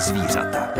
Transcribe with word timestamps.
zvířata. 0.00 0.74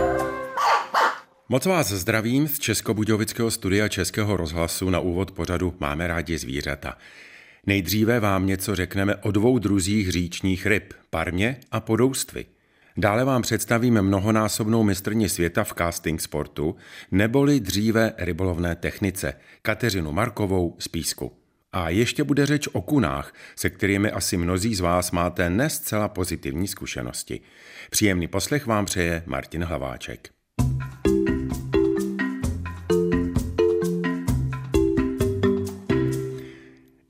Moc 1.48 1.66
vás 1.66 1.92
zdravím 1.92 2.48
z 2.48 2.58
Českobudějovického 2.58 3.50
studia 3.50 3.88
Českého 3.88 4.36
rozhlasu 4.36 4.90
na 4.90 5.00
úvod 5.00 5.30
pořadu 5.30 5.74
Máme 5.80 6.06
rádi 6.06 6.38
zvířata. 6.38 6.98
Nejdříve 7.66 8.20
vám 8.20 8.46
něco 8.46 8.74
řekneme 8.74 9.16
o 9.16 9.30
dvou 9.30 9.58
druzích 9.58 10.10
říčních 10.12 10.66
ryb, 10.66 10.94
parmě 11.10 11.56
a 11.70 11.80
podoustvy. 11.80 12.46
Dále 12.96 13.24
vám 13.24 13.42
představíme 13.42 14.02
mnohonásobnou 14.02 14.82
mistrně 14.82 15.28
světa 15.28 15.64
v 15.64 15.74
casting 15.78 16.20
sportu, 16.20 16.76
neboli 17.10 17.60
dříve 17.60 18.12
rybolovné 18.18 18.76
technice, 18.76 19.34
Kateřinu 19.62 20.12
Markovou 20.12 20.76
z 20.78 20.88
Písku. 20.88 21.32
A 21.72 21.88
ještě 21.88 22.24
bude 22.24 22.46
řeč 22.46 22.68
o 22.72 22.82
kunách, 22.82 23.34
se 23.56 23.70
kterými 23.70 24.10
asi 24.10 24.36
mnozí 24.36 24.74
z 24.74 24.80
vás 24.80 25.10
máte 25.10 25.50
ne 25.50 25.70
zcela 25.70 26.08
pozitivní 26.08 26.68
zkušenosti. 26.68 27.40
Příjemný 27.90 28.28
poslech 28.28 28.66
vám 28.66 28.84
přeje 28.84 29.22
Martin 29.26 29.64
Hlaváček. 29.64 30.30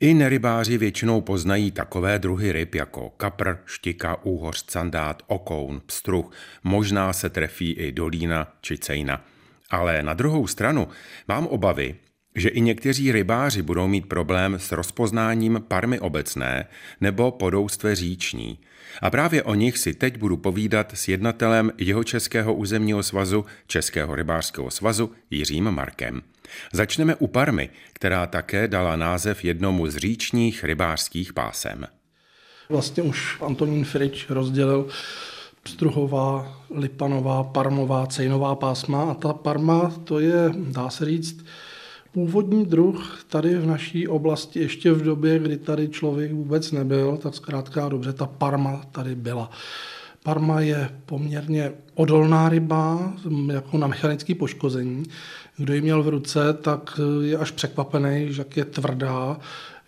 I 0.01 0.15
nerybáři 0.15 0.79
většinou 0.79 1.21
poznají 1.21 1.71
takové 1.71 2.19
druhy 2.19 2.53
ryb 2.53 2.75
jako 2.75 3.11
kapr, 3.11 3.57
štika, 3.67 4.25
úhoř, 4.25 4.65
sandát, 4.71 5.23
okoun, 5.27 5.83
pstruh, 5.87 6.33
možná 6.65 7.13
se 7.13 7.31
trefí 7.31 7.73
i 7.73 7.93
dolína 7.93 8.53
či 8.61 8.79
cejna. 8.79 9.25
Ale 9.71 10.03
na 10.03 10.15
druhou 10.15 10.47
stranu 10.47 10.89
mám 11.29 11.47
obavy, 11.47 11.95
že 12.35 12.49
i 12.49 12.61
někteří 12.61 13.13
rybáři 13.13 13.63
budou 13.63 13.87
mít 13.89 14.07
problém 14.07 14.55
s 14.59 14.73
rozpoznáním 14.73 15.65
parmy 15.69 16.01
obecné 16.01 16.69
nebo 17.01 17.31
podoustve 17.31 17.95
říční. 17.95 18.59
A 19.03 19.11
právě 19.11 19.43
o 19.43 19.55
nich 19.55 19.79
si 19.79 19.95
teď 19.95 20.19
budu 20.19 20.37
povídat 20.37 20.93
s 20.95 21.09
jednatelem 21.09 21.73
jeho 21.79 22.05
Českého 22.05 22.55
územního 22.55 23.03
svazu 23.03 23.45
Českého 23.67 24.15
rybářského 24.15 24.71
svazu 24.71 25.13
Jiřím 25.31 25.71
Markem. 25.71 26.23
Začneme 26.73 27.15
u 27.15 27.27
Parmy, 27.27 27.71
která 27.93 28.27
také 28.27 28.69
dala 28.69 28.97
název 28.97 29.45
jednomu 29.45 29.87
z 29.87 29.97
říčních 29.97 30.65
rybářských 30.65 31.33
pásem. 31.33 31.87
Vlastně 32.69 33.03
už 33.03 33.37
Antonín 33.41 33.85
Frič 33.85 34.27
rozdělil 34.31 34.89
Struhová, 35.65 36.63
Lipanová, 36.71 37.45
Parmová, 37.45 38.07
Cejnová 38.07 38.55
pásma 38.55 39.11
a 39.11 39.15
ta 39.15 39.33
Parma 39.33 39.93
to 40.05 40.21
je, 40.21 40.51
dá 40.55 40.91
se 40.91 41.05
říct, 41.05 41.45
původní 42.13 42.67
druh 42.67 43.25
tady 43.29 43.55
v 43.55 43.67
naší 43.67 44.09
oblasti 44.09 44.61
ještě 44.61 44.93
v 44.93 45.03
době, 45.03 45.39
kdy 45.39 45.57
tady 45.57 45.89
člověk 45.89 46.33
vůbec 46.33 46.73
nebyl, 46.73 47.17
tak 47.17 47.35
zkrátka 47.35 47.89
dobře, 47.89 48.13
ta 48.13 48.27
Parma 48.27 48.83
tady 48.93 49.15
byla. 49.15 49.51
Parma 50.23 50.61
je 50.61 50.91
poměrně 51.07 51.73
odolná 51.95 52.49
ryba, 52.49 53.13
jako 53.53 53.79
na 53.79 53.87
mechanické 53.87 54.35
poškození. 54.35 55.05
Kdo 55.57 55.75
ji 55.75 55.81
měl 55.81 56.03
v 56.03 56.09
ruce, 56.09 56.53
tak 56.53 57.01
je 57.23 57.39
až 57.39 57.51
překvapený, 57.51 58.27
že 58.33 58.41
jak 58.41 58.57
je 58.57 58.65
tvrdá. 58.65 59.37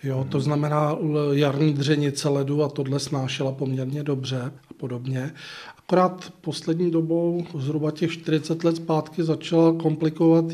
Jo, 0.02 0.26
to 0.28 0.40
znamená 0.40 0.96
jarní 1.32 1.74
dřenice 1.74 2.28
ledu 2.28 2.64
a 2.64 2.68
tohle 2.68 2.98
snášela 2.98 3.52
poměrně 3.52 4.02
dobře 4.02 4.52
podobně. 4.80 5.34
Akorát 5.78 6.32
poslední 6.40 6.90
dobou, 6.90 7.46
zhruba 7.58 7.90
těch 7.90 8.12
40 8.12 8.64
let 8.64 8.76
zpátky, 8.76 9.22
začala 9.22 9.72
komplikovat 9.72 10.44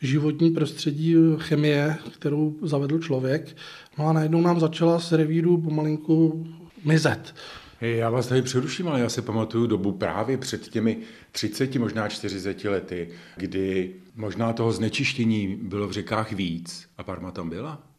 životní 0.00 0.50
prostředí 0.50 1.14
chemie, 1.36 1.96
kterou 2.18 2.54
zavedl 2.62 2.98
člověk. 2.98 3.56
No 3.98 4.06
a 4.06 4.12
najednou 4.12 4.40
nám 4.40 4.60
začala 4.60 4.98
z 5.00 5.12
revíru 5.12 5.60
pomalinku 5.60 6.46
mizet. 6.84 7.34
Já 7.80 8.10
vás 8.10 8.26
tady 8.26 8.42
přeruším, 8.42 8.88
ale 8.88 9.00
já 9.00 9.08
si 9.08 9.22
pamatuju 9.22 9.66
dobu 9.66 9.92
právě 9.92 10.38
před 10.38 10.68
těmi 10.68 10.98
30, 11.32 11.76
možná 11.76 12.08
40 12.08 12.64
lety, 12.64 13.08
kdy 13.36 13.94
možná 14.16 14.52
toho 14.52 14.72
znečištění 14.72 15.58
bylo 15.62 15.88
v 15.88 15.92
řekách 15.92 16.32
víc 16.32 16.86
a 16.98 17.02
Parma 17.02 17.30
tam 17.30 17.50
byla? 17.50 17.91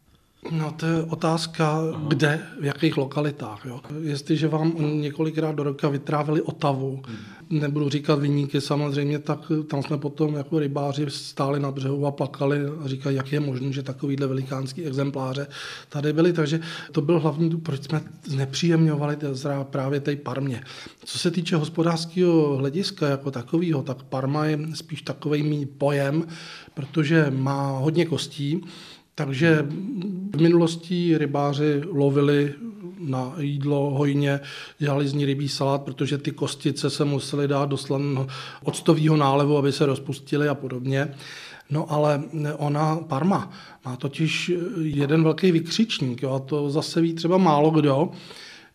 No 0.51 0.71
to 0.71 0.85
je 0.85 1.03
otázka, 1.03 1.69
Aha. 1.69 2.01
kde, 2.07 2.39
v 2.61 2.65
jakých 2.65 2.97
lokalitách. 2.97 3.65
Jo. 3.65 3.81
Jestliže 4.01 4.47
vám 4.47 4.73
několikrát 5.01 5.55
do 5.55 5.63
roka 5.63 5.89
vytrávili 5.89 6.41
Otavu, 6.41 7.01
hmm. 7.07 7.59
nebudu 7.59 7.89
říkat 7.89 8.19
vyníky 8.19 8.61
samozřejmě, 8.61 9.19
tak 9.19 9.51
tam 9.67 9.83
jsme 9.83 9.97
potom 9.97 10.35
jako 10.35 10.59
rybáři 10.59 11.05
stáli 11.07 11.59
na 11.59 11.71
břehu 11.71 12.05
a 12.05 12.11
plakali 12.11 12.59
a 12.85 12.87
říkali, 12.87 13.15
jak 13.15 13.31
je 13.31 13.39
možné, 13.39 13.71
že 13.71 13.83
takovýhle 13.83 14.27
velikánský 14.27 14.85
exempláře 14.85 15.47
tady 15.89 16.13
byly. 16.13 16.33
Takže 16.33 16.59
to 16.91 17.01
byl 17.01 17.19
hlavní 17.19 17.49
důvod, 17.49 17.63
proč 17.63 17.83
jsme 17.83 18.01
znepříjemňovali 18.23 19.17
právě 19.63 19.99
té 19.99 20.15
parmě. 20.15 20.63
Co 21.05 21.19
se 21.19 21.31
týče 21.31 21.55
hospodářského 21.55 22.57
hlediska 22.57 23.07
jako 23.07 23.31
takového, 23.31 23.83
tak 23.83 24.03
parma 24.03 24.45
je 24.45 24.59
spíš 24.73 25.01
takový 25.01 25.65
pojem, 25.65 26.27
protože 26.73 27.27
má 27.29 27.77
hodně 27.77 28.05
kostí, 28.05 28.61
takže 29.15 29.65
v 30.35 30.41
minulosti 30.41 31.17
rybáři 31.17 31.81
lovili 31.85 32.53
na 32.99 33.33
jídlo 33.39 33.89
hojně, 33.89 34.39
dělali 34.79 35.07
z 35.07 35.13
ní 35.13 35.25
rybí 35.25 35.49
salát, 35.49 35.81
protože 35.81 36.17
ty 36.17 36.31
kostice 36.31 36.89
se 36.89 37.05
musely 37.05 37.47
dát 37.47 37.69
do 37.69 37.77
slaného 37.77 38.27
octového 38.63 39.17
nálevu, 39.17 39.57
aby 39.57 39.71
se 39.71 39.85
rozpustily 39.85 40.49
a 40.49 40.55
podobně. 40.55 41.15
No 41.69 41.91
ale 41.91 42.23
ona, 42.57 42.95
Parma, 42.95 43.51
má 43.85 43.95
totiž 43.95 44.51
jeden 44.81 45.23
velký 45.23 45.51
vykřičník, 45.51 46.23
jo, 46.23 46.31
a 46.31 46.39
to 46.39 46.69
zase 46.69 47.01
ví 47.01 47.13
třeba 47.13 47.37
málo 47.37 47.71
kdo, 47.71 48.09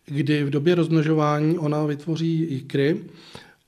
kdy 0.05 0.43
v 0.43 0.49
době 0.49 0.75
rozmnožování 0.75 1.57
ona 1.57 1.85
vytvoří 1.85 2.47
jikry 2.49 3.03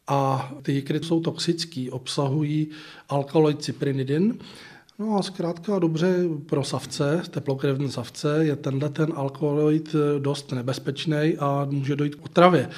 a 0.07 0.51
ty 0.61 0.71
jikry 0.71 0.99
jsou 1.03 1.19
toxické, 1.19 1.87
obsahují 1.91 2.67
alkaloid 3.09 3.63
cyprinidin, 3.63 4.37
No 5.01 5.17
a 5.17 5.21
zkrátka 5.21 5.79
dobře 5.79 6.15
pro 6.45 6.63
savce, 6.63 7.21
teplokrevné 7.29 7.89
savce, 7.89 8.45
je 8.45 8.55
tenhle 8.55 8.89
ten 8.89 9.13
alkaloid 9.15 9.95
dost 10.19 10.51
nebezpečný 10.51 11.37
a 11.39 11.67
může 11.69 11.95
dojít 11.95 12.15
k 12.15 12.25
otravě. 12.25 12.69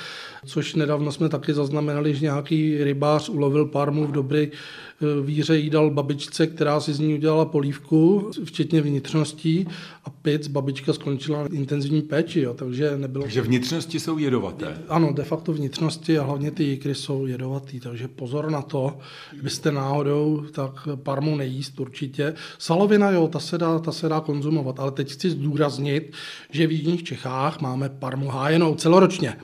Což 0.45 0.75
nedávno 0.75 1.11
jsme 1.11 1.29
taky 1.29 1.53
zaznamenali, 1.53 2.15
že 2.15 2.25
nějaký 2.25 2.83
rybář 2.83 3.29
ulovil 3.29 3.65
parmu 3.65 4.07
v 4.07 4.11
dobré 4.11 4.47
Eh, 4.92 4.92
víře 5.23 5.57
jí 5.57 5.69
dal 5.69 5.91
babičce, 5.91 6.47
která 6.47 6.79
si 6.79 6.93
z 6.93 6.99
ní 6.99 7.13
udělala 7.13 7.45
polívku, 7.45 8.31
včetně 8.43 8.81
vnitřností 8.81 9.67
a 10.05 10.09
pic 10.09 10.47
babička 10.47 10.93
skončila 10.93 11.47
intenzivní 11.51 12.01
péči, 12.01 12.41
jo, 12.41 12.53
takže 12.53 12.97
nebylo... 12.97 13.23
Takže 13.23 13.41
vnitřnosti 13.41 13.99
jsou 13.99 14.17
jedovaté? 14.17 14.77
Ano, 14.89 15.13
de 15.13 15.23
facto 15.23 15.53
vnitřnosti 15.53 16.19
a 16.19 16.23
hlavně 16.23 16.51
ty 16.51 16.63
jikry 16.63 16.95
jsou 16.95 17.25
jedovatý, 17.25 17.79
takže 17.79 18.07
pozor 18.07 18.51
na 18.51 18.61
to, 18.61 18.97
kdybyste 19.33 19.71
náhodou 19.71 20.45
tak 20.51 20.87
parmu 20.95 21.35
nejíst 21.35 21.79
určitě. 21.79 22.33
Salovina, 22.57 23.11
jo, 23.11 23.27
ta 23.27 23.39
se 23.39 23.57
dá, 23.57 23.79
ta 23.79 23.91
se 23.91 24.09
dá 24.09 24.19
konzumovat, 24.19 24.79
ale 24.79 24.91
teď 24.91 25.11
chci 25.11 25.29
zdůraznit, 25.29 26.13
že 26.51 26.67
v 26.67 26.71
jižních 26.71 27.03
Čechách 27.03 27.61
máme 27.61 27.89
parmu 27.89 28.27
hájenou 28.27 28.75
celoročně. 28.75 29.37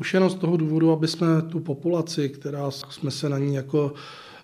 Už 0.00 0.14
jenom 0.14 0.30
z 0.30 0.34
toho 0.34 0.56
důvodu, 0.56 0.92
aby 0.92 1.08
jsme 1.08 1.26
tu 1.42 1.60
populaci, 1.60 2.28
která 2.28 2.70
jsme 2.70 3.10
se 3.10 3.28
na 3.28 3.38
ní 3.38 3.54
jako 3.54 3.92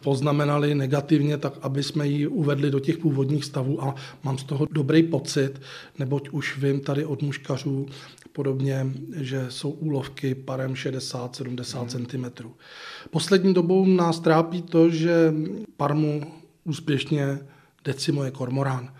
poznamenali 0.04 0.74
negativně, 0.74 1.36
tak 1.38 1.52
aby 1.62 1.82
jsme 1.82 2.08
ji 2.08 2.26
uvedli 2.26 2.70
do 2.70 2.80
těch 2.80 2.98
původních 2.98 3.44
stavů 3.44 3.84
a 3.84 3.94
mám 4.24 4.38
z 4.38 4.44
toho 4.44 4.66
dobrý 4.70 5.02
pocit, 5.02 5.60
neboť 5.98 6.28
už 6.28 6.58
vím 6.58 6.80
tady 6.80 7.04
od 7.04 7.22
muškařů 7.22 7.86
podobně, 8.32 8.86
že 9.16 9.46
jsou 9.48 9.70
úlovky 9.70 10.34
parem 10.34 10.74
60-70 10.74 11.86
cm. 11.86 12.48
Poslední 13.10 13.54
dobou 13.54 13.86
nás 13.86 14.20
trápí 14.20 14.62
to, 14.62 14.90
že 14.90 15.34
parmu 15.76 16.32
úspěšně 16.64 17.38
decimuje 17.84 18.30
kormorán. 18.30 18.92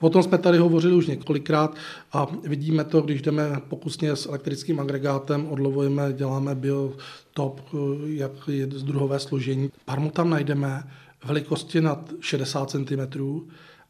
O 0.00 0.10
tom 0.10 0.22
jsme 0.22 0.38
tady 0.38 0.58
hovořili 0.58 0.94
už 0.94 1.06
několikrát 1.06 1.76
a 2.12 2.26
vidíme 2.42 2.84
to, 2.84 3.00
když 3.00 3.22
jdeme 3.22 3.60
pokusně 3.68 4.16
s 4.16 4.26
elektrickým 4.26 4.80
agregátem, 4.80 5.46
odlovujeme, 5.48 6.12
děláme 6.12 6.54
biotop, 6.54 7.60
jak 8.04 8.32
je 8.48 8.66
druhové 8.66 9.18
složení. 9.18 9.70
Parmu 9.84 10.10
tam 10.10 10.30
najdeme 10.30 10.82
velikosti 11.24 11.80
nad 11.80 12.12
60 12.20 12.70
cm 12.70 13.00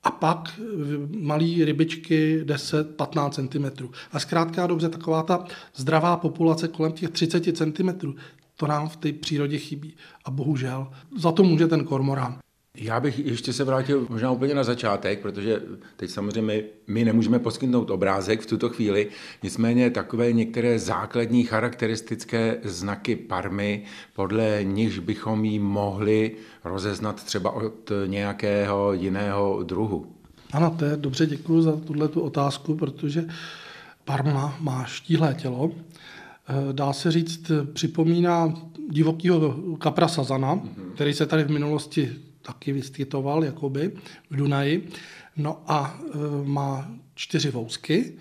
a 0.05 0.11
pak 0.11 0.61
malé 1.19 1.65
rybičky 1.65 2.45
10-15 2.45 3.49
cm. 3.49 3.89
A 4.12 4.21
zkrátka 4.21 4.67
dobře, 4.67 4.89
taková 4.89 5.23
ta 5.23 5.45
zdravá 5.75 6.17
populace 6.17 6.69
kolem 6.69 6.93
těch 6.93 7.11
30 7.11 7.56
cm, 7.56 8.15
to 8.56 8.67
nám 8.67 8.89
v 8.89 8.97
té 8.97 9.12
přírodě 9.12 9.59
chybí. 9.59 9.95
A 10.25 10.31
bohužel 10.31 10.89
za 11.19 11.33
to 11.33 11.45
může 11.45 11.67
ten 11.67 11.85
kormorán. 11.85 12.44
Já 12.79 13.00
bych 13.00 13.19
ještě 13.19 13.53
se 13.53 13.65
vrátil 13.65 14.06
možná 14.11 14.31
úplně 14.31 14.55
na 14.55 14.65
začátek, 14.65 15.21
protože 15.21 15.62
teď 15.97 16.11
samozřejmě 16.11 16.62
my 16.87 17.05
nemůžeme 17.05 17.38
poskytnout 17.38 17.91
obrázek 17.91 18.41
v 18.41 18.47
tuto 18.47 18.69
chvíli, 18.69 19.09
nicméně 19.43 19.91
takové 19.91 20.32
některé 20.32 20.79
základní 20.79 21.44
charakteristické 21.44 22.59
znaky 22.65 23.17
parmy, 23.17 23.85
podle 24.12 24.61
nichž 24.62 24.99
bychom 24.99 25.44
ji 25.44 25.59
mohli 25.59 26.37
rozeznat 26.65 27.25
třeba 27.25 27.50
od 27.50 27.93
nějakého 28.06 28.93
jiného 28.93 29.62
druhu. 29.62 30.06
Ano, 30.53 30.77
to 30.79 30.85
je 30.85 30.97
dobře, 30.97 31.27
děkuji 31.27 31.62
za 31.62 31.77
tuhle 31.77 32.09
tu 32.09 32.20
otázku, 32.20 32.75
protože 32.75 33.25
parma 34.05 34.56
má 34.61 34.85
štíhlé 34.85 35.35
tělo, 35.35 35.70
dá 36.73 36.93
se 36.93 37.12
říct, 37.12 37.50
připomíná 37.73 38.55
divokého 38.91 39.56
kapra 39.79 40.09
sazana, 40.09 40.56
mm-hmm. 40.56 40.93
který 40.94 41.15
se 41.15 41.27
tady 41.27 41.44
v 41.44 41.50
minulosti 41.50 42.12
taky 42.46 42.73
vyskytoval, 42.73 43.44
jakoby 43.44 43.93
v 44.31 44.37
Dunaji. 44.37 44.88
No 45.37 45.62
a 45.67 46.00
e, 46.00 46.19
má 46.44 46.88
čtyři 47.14 47.50
vousky, 47.50 48.14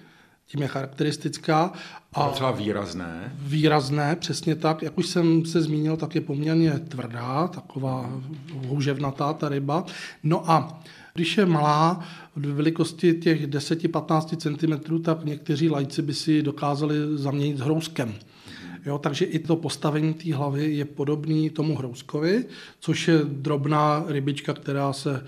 tím 0.46 0.62
je 0.62 0.68
charakteristická. 0.68 1.74
A 2.14 2.30
třeba 2.30 2.52
výrazné. 2.52 3.36
Výrazné, 3.40 4.16
přesně 4.16 4.56
tak. 4.56 4.81
Jak 4.81 4.98
už 4.98 5.08
jsem 5.08 5.46
se 5.46 5.62
zmínil, 5.62 5.98
tak 5.98 6.16
je 6.16 6.22
poměrně 6.22 6.72
tvrdá, 6.72 7.48
taková 7.48 8.22
houževnatá 8.68 9.34
ta 9.34 9.50
ryba. 9.50 9.86
No 10.24 10.52
a 10.52 10.84
když 11.14 11.38
je 11.38 11.46
malá, 11.46 12.04
v 12.36 12.54
velikosti 12.54 13.14
těch 13.14 13.48
10-15 13.48 14.38
cm, 14.38 15.04
tak 15.04 15.25
někteří 15.25 15.70
lajci 15.70 16.02
by 16.02 16.14
si 16.14 16.42
dokázali 16.42 16.96
zaměnit 17.14 17.58
s 17.58 17.62
hrouskem. 17.62 18.14
Jo, 18.86 18.98
takže 18.98 19.26
i 19.26 19.40
to 19.40 19.56
postavení 19.56 20.14
té 20.14 20.36
hlavy 20.36 20.76
je 20.76 20.86
podobný 20.86 21.50
tomu 21.50 21.76
hrouskovi, 21.76 22.46
což 22.80 23.08
je 23.08 23.20
drobná 23.24 24.04
rybička, 24.08 24.54
která 24.54 24.94
se 24.94 25.26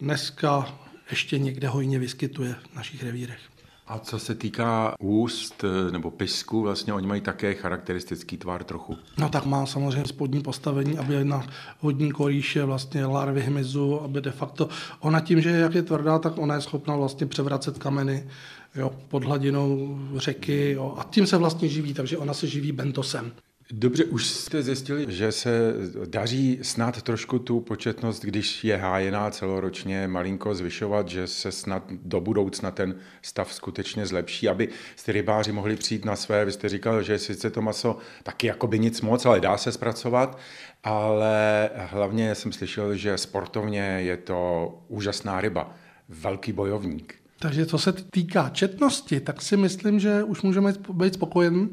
dneska 0.00 0.78
ještě 1.10 1.38
někde 1.38 1.68
hojně 1.68 1.98
vyskytuje 1.98 2.54
v 2.72 2.76
našich 2.76 3.02
revírech. 3.02 3.40
A 3.86 3.98
co 3.98 4.18
se 4.18 4.34
týká 4.34 4.94
úst 5.00 5.64
eh, 5.64 5.92
nebo 5.92 6.10
pisku, 6.10 6.62
vlastně 6.62 6.92
oni 6.92 7.06
mají 7.06 7.20
také 7.20 7.54
charakteristický 7.54 8.36
tvar 8.36 8.64
trochu. 8.64 8.96
No 9.18 9.28
tak 9.28 9.44
má 9.44 9.66
samozřejmě 9.66 10.06
spodní 10.06 10.42
postavení, 10.42 10.98
aby 10.98 11.24
na 11.24 11.46
vodní 11.82 12.12
koríše 12.12 12.64
vlastně 12.64 13.06
larvy 13.06 13.40
hmyzu, 13.40 14.00
aby 14.00 14.20
de 14.20 14.30
facto 14.30 14.68
ona 15.00 15.20
tím, 15.20 15.40
že 15.40 15.50
jak 15.50 15.74
je 15.74 15.82
tvrdá, 15.82 16.18
tak 16.18 16.38
ona 16.38 16.54
je 16.54 16.60
schopna 16.60 16.96
vlastně 16.96 17.26
převracet 17.26 17.78
kameny 17.78 18.28
jo, 18.76 18.90
pod 19.08 19.24
hladinou 19.24 19.98
řeky 20.16 20.70
jo, 20.70 20.94
a 20.98 21.04
tím 21.04 21.26
se 21.26 21.36
vlastně 21.36 21.68
živí, 21.68 21.94
takže 21.94 22.18
ona 22.18 22.34
se 22.34 22.46
živí 22.46 22.72
bentosem. 22.72 23.32
Dobře, 23.70 24.04
už 24.04 24.26
jste 24.26 24.62
zjistili, 24.62 25.06
že 25.08 25.32
se 25.32 25.74
daří 26.06 26.58
snad 26.62 27.02
trošku 27.02 27.38
tu 27.38 27.60
početnost, 27.60 28.24
když 28.24 28.64
je 28.64 28.76
hájená 28.76 29.30
celoročně 29.30 30.08
malinko 30.08 30.54
zvyšovat, 30.54 31.08
že 31.08 31.26
se 31.26 31.52
snad 31.52 31.92
do 31.92 32.20
budoucna 32.20 32.70
ten 32.70 32.94
stav 33.22 33.54
skutečně 33.54 34.06
zlepší, 34.06 34.48
aby 34.48 34.68
ty 35.04 35.12
rybáři 35.12 35.52
mohli 35.52 35.76
přijít 35.76 36.04
na 36.04 36.16
své. 36.16 36.44
Vy 36.44 36.52
jste 36.52 36.68
říkal, 36.68 37.02
že 37.02 37.18
sice 37.18 37.50
to 37.50 37.62
maso 37.62 37.98
taky 38.22 38.46
jakoby 38.46 38.78
nic 38.78 39.00
moc, 39.00 39.26
ale 39.26 39.40
dá 39.40 39.56
se 39.56 39.72
zpracovat, 39.72 40.38
ale 40.84 41.70
hlavně 41.76 42.34
jsem 42.34 42.52
slyšel, 42.52 42.96
že 42.96 43.18
sportovně 43.18 43.80
je 43.80 44.16
to 44.16 44.68
úžasná 44.88 45.40
ryba, 45.40 45.74
velký 46.08 46.52
bojovník. 46.52 47.23
Takže 47.38 47.66
co 47.66 47.78
se 47.78 47.92
týká 47.92 48.48
četnosti, 48.48 49.20
tak 49.20 49.42
si 49.42 49.56
myslím, 49.56 50.00
že 50.00 50.24
už 50.24 50.42
můžeme 50.42 50.72
být 50.92 51.14
spokojeni 51.14 51.68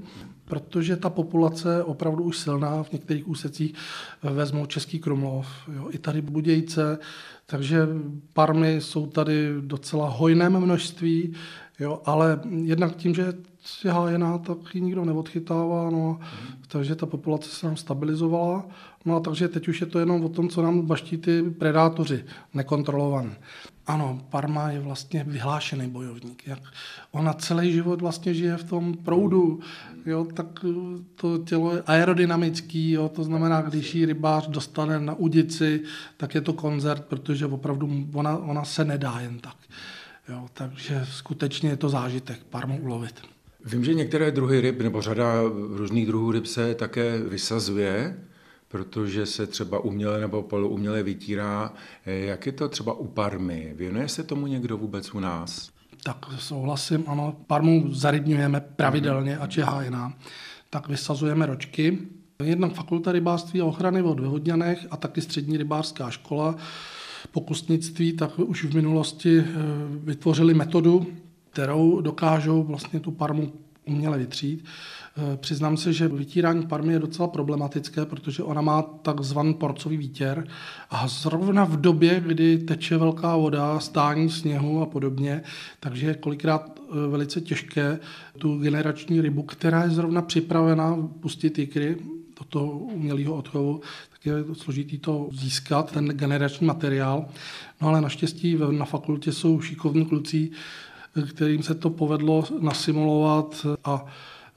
protože 0.52 0.96
ta 0.96 1.10
populace 1.10 1.76
je 1.76 1.84
opravdu 1.84 2.24
už 2.24 2.38
silná 2.38 2.84
v 2.84 2.92
některých 2.92 3.28
úsecích. 3.28 3.74
Vezmou 4.24 4.66
Český 4.66 5.00
Krumlov, 5.00 5.48
jo, 5.76 5.88
i 5.92 5.98
tady 5.98 6.22
Budějce, 6.22 7.00
takže 7.46 7.88
parmy 8.34 8.82
jsou 8.82 9.08
tady 9.08 9.54
docela 9.62 10.10
hojném 10.10 10.60
množství, 10.60 11.34
jo, 11.80 12.02
ale 12.06 12.40
jednak 12.64 12.96
tím, 12.96 13.16
že 13.16 13.34
je 13.84 13.92
hájená, 13.92 14.38
tak 14.38 14.58
ji 14.74 14.82
nikdo 14.82 15.06
neodchytává, 15.06 15.90
no, 15.90 16.20
takže 16.68 16.96
ta 16.96 17.06
populace 17.06 17.50
se 17.50 17.68
nám 17.68 17.78
stabilizovala. 17.78 18.66
No 19.06 19.16
a 19.16 19.20
takže 19.20 19.48
teď 19.48 19.68
už 19.68 19.82
je 19.82 19.88
to 19.88 20.00
jenom 20.00 20.26
o 20.26 20.30
tom, 20.30 20.50
co 20.50 20.62
nám 20.62 20.82
baští 20.82 21.18
ty 21.18 21.44
predátoři 21.44 22.26
nekontrolované. 22.54 23.36
Ano, 23.88 24.22
Parma 24.30 24.72
je 24.72 24.80
vlastně 24.80 25.24
vyhlášený 25.28 25.90
bojovník. 25.90 26.48
Jak 26.48 26.60
ona 27.12 27.34
celý 27.34 27.72
život 27.72 28.02
vlastně 28.02 28.34
žije 28.34 28.58
v 28.58 28.64
tom 28.64 28.94
proudu, 28.94 29.60
jo, 30.06 30.28
tak 30.34 30.66
to 31.16 31.38
tělo 31.38 31.76
je 31.76 31.84
aerodynamický, 31.86 32.92
jo, 32.92 33.10
to 33.10 33.24
znamená, 33.24 33.62
když 33.62 33.96
ji 33.96 34.06
rybář 34.06 34.48
dostane 34.48 35.00
na 35.00 35.14
udici, 35.14 35.84
tak 36.18 36.36
je 36.36 36.42
to 36.42 36.54
koncert, 36.54 37.06
protože 37.06 37.46
opravdu 37.46 38.06
ona, 38.14 38.38
ona 38.38 38.64
se 38.64 38.86
nedá 38.86 39.20
jen 39.20 39.40
tak. 39.40 39.56
Jo, 40.30 40.46
takže 40.54 41.06
skutečně 41.12 41.70
je 41.70 41.78
to 41.78 41.90
zážitek 41.90 42.44
Parmu 42.50 42.80
ulovit. 42.82 43.22
Vím, 43.66 43.86
že 43.86 43.94
některé 43.94 44.32
druhy 44.32 44.62
ryb 44.62 44.82
nebo 44.82 45.02
řada 45.02 45.34
různých 45.70 46.08
druhů 46.08 46.32
ryb 46.32 46.46
se 46.46 46.76
také 46.76 47.18
vysazuje 47.18 48.18
protože 48.72 49.26
se 49.26 49.48
třeba 49.48 49.80
uměle 49.80 50.20
nebo 50.20 50.44
polouměle 50.44 51.04
vytírá. 51.04 51.74
Jak 52.06 52.46
je 52.46 52.52
to 52.52 52.70
třeba 52.70 52.94
u 52.94 53.08
parmy? 53.08 53.74
Věnuje 53.76 54.10
se 54.10 54.24
tomu 54.24 54.48
někdo 54.48 54.78
vůbec 54.78 55.14
u 55.14 55.20
nás? 55.20 55.70
Tak 56.04 56.26
souhlasím, 56.40 57.04
ano. 57.08 57.36
Parmu 57.48 57.94
zarybňujeme 57.94 58.60
pravidelně, 58.60 59.38
ať 59.38 59.58
je 59.58 59.64
hájená. 59.64 60.14
Tak 60.70 60.88
vysazujeme 60.88 61.46
ročky. 61.46 61.98
Jednak 62.44 62.74
fakulta 62.74 63.12
rybářství 63.12 63.62
a 63.62 63.66
ochrany 63.66 64.02
od 64.02 64.20
vyhodněných 64.20 64.88
a 64.92 64.98
taky 64.98 65.22
střední 65.22 65.58
rybářská 65.58 66.10
škola 66.10 66.56
pokusnictví, 67.32 68.14
tak 68.14 68.40
už 68.40 68.64
v 68.64 68.76
minulosti 68.76 69.40
eh, 69.40 69.46
vytvořili 70.04 70.54
metodu, 70.54 71.08
kterou 71.50 72.02
dokážou 72.02 72.64
vlastně 72.64 73.00
tu 73.00 73.12
parmu 73.12 73.54
uměle 73.92 74.18
vytřít. 74.18 74.66
Eh, 75.18 75.38
přiznám 75.38 75.78
se, 75.78 75.94
že 75.94 76.08
vytírání 76.08 76.68
parmy 76.68 76.94
je 76.94 77.00
docela 77.00 77.28
problematické, 77.28 78.06
protože 78.06 78.44
ona 78.44 78.62
má 78.62 78.82
takzvaný 78.82 79.54
porcový 79.54 79.98
výtěr 79.98 80.48
a 80.90 81.08
zrovna 81.08 81.64
v 81.64 81.82
době, 81.82 82.24
kdy 82.28 82.58
teče 82.58 82.98
velká 82.98 83.36
voda, 83.36 83.80
stání 83.80 84.30
sněhu 84.30 84.82
a 84.82 84.86
podobně, 84.86 85.42
takže 85.80 86.08
je 86.08 86.14
kolikrát 86.14 86.80
eh, 86.80 87.08
velice 87.08 87.42
těžké 87.42 88.00
tu 88.38 88.58
generační 88.58 89.22
rybu, 89.22 89.44
která 89.44 89.84
je 89.84 89.90
zrovna 89.90 90.22
připravena 90.22 90.98
pustit 91.20 91.60
ikry 91.60 91.98
do 92.40 92.46
toho 92.50 92.72
umělého 92.72 93.36
odchovu, 93.36 93.82
tak 94.12 94.26
je 94.26 94.34
složitý 94.54 94.98
to 94.98 95.30
získat, 95.32 95.92
ten 95.92 96.08
generační 96.08 96.68
materiál. 96.68 97.26
No 97.82 97.88
ale 97.88 98.02
naštěstí 98.02 98.58
na 98.72 98.86
fakultě 98.86 99.32
jsou 99.32 99.62
šikovní 99.62 100.06
kluci, 100.06 100.52
kterým 101.30 101.64
se 101.64 101.76
to 101.76 101.90
povedlo 101.90 102.44
nasimulovat 102.60 103.66
a 103.84 104.06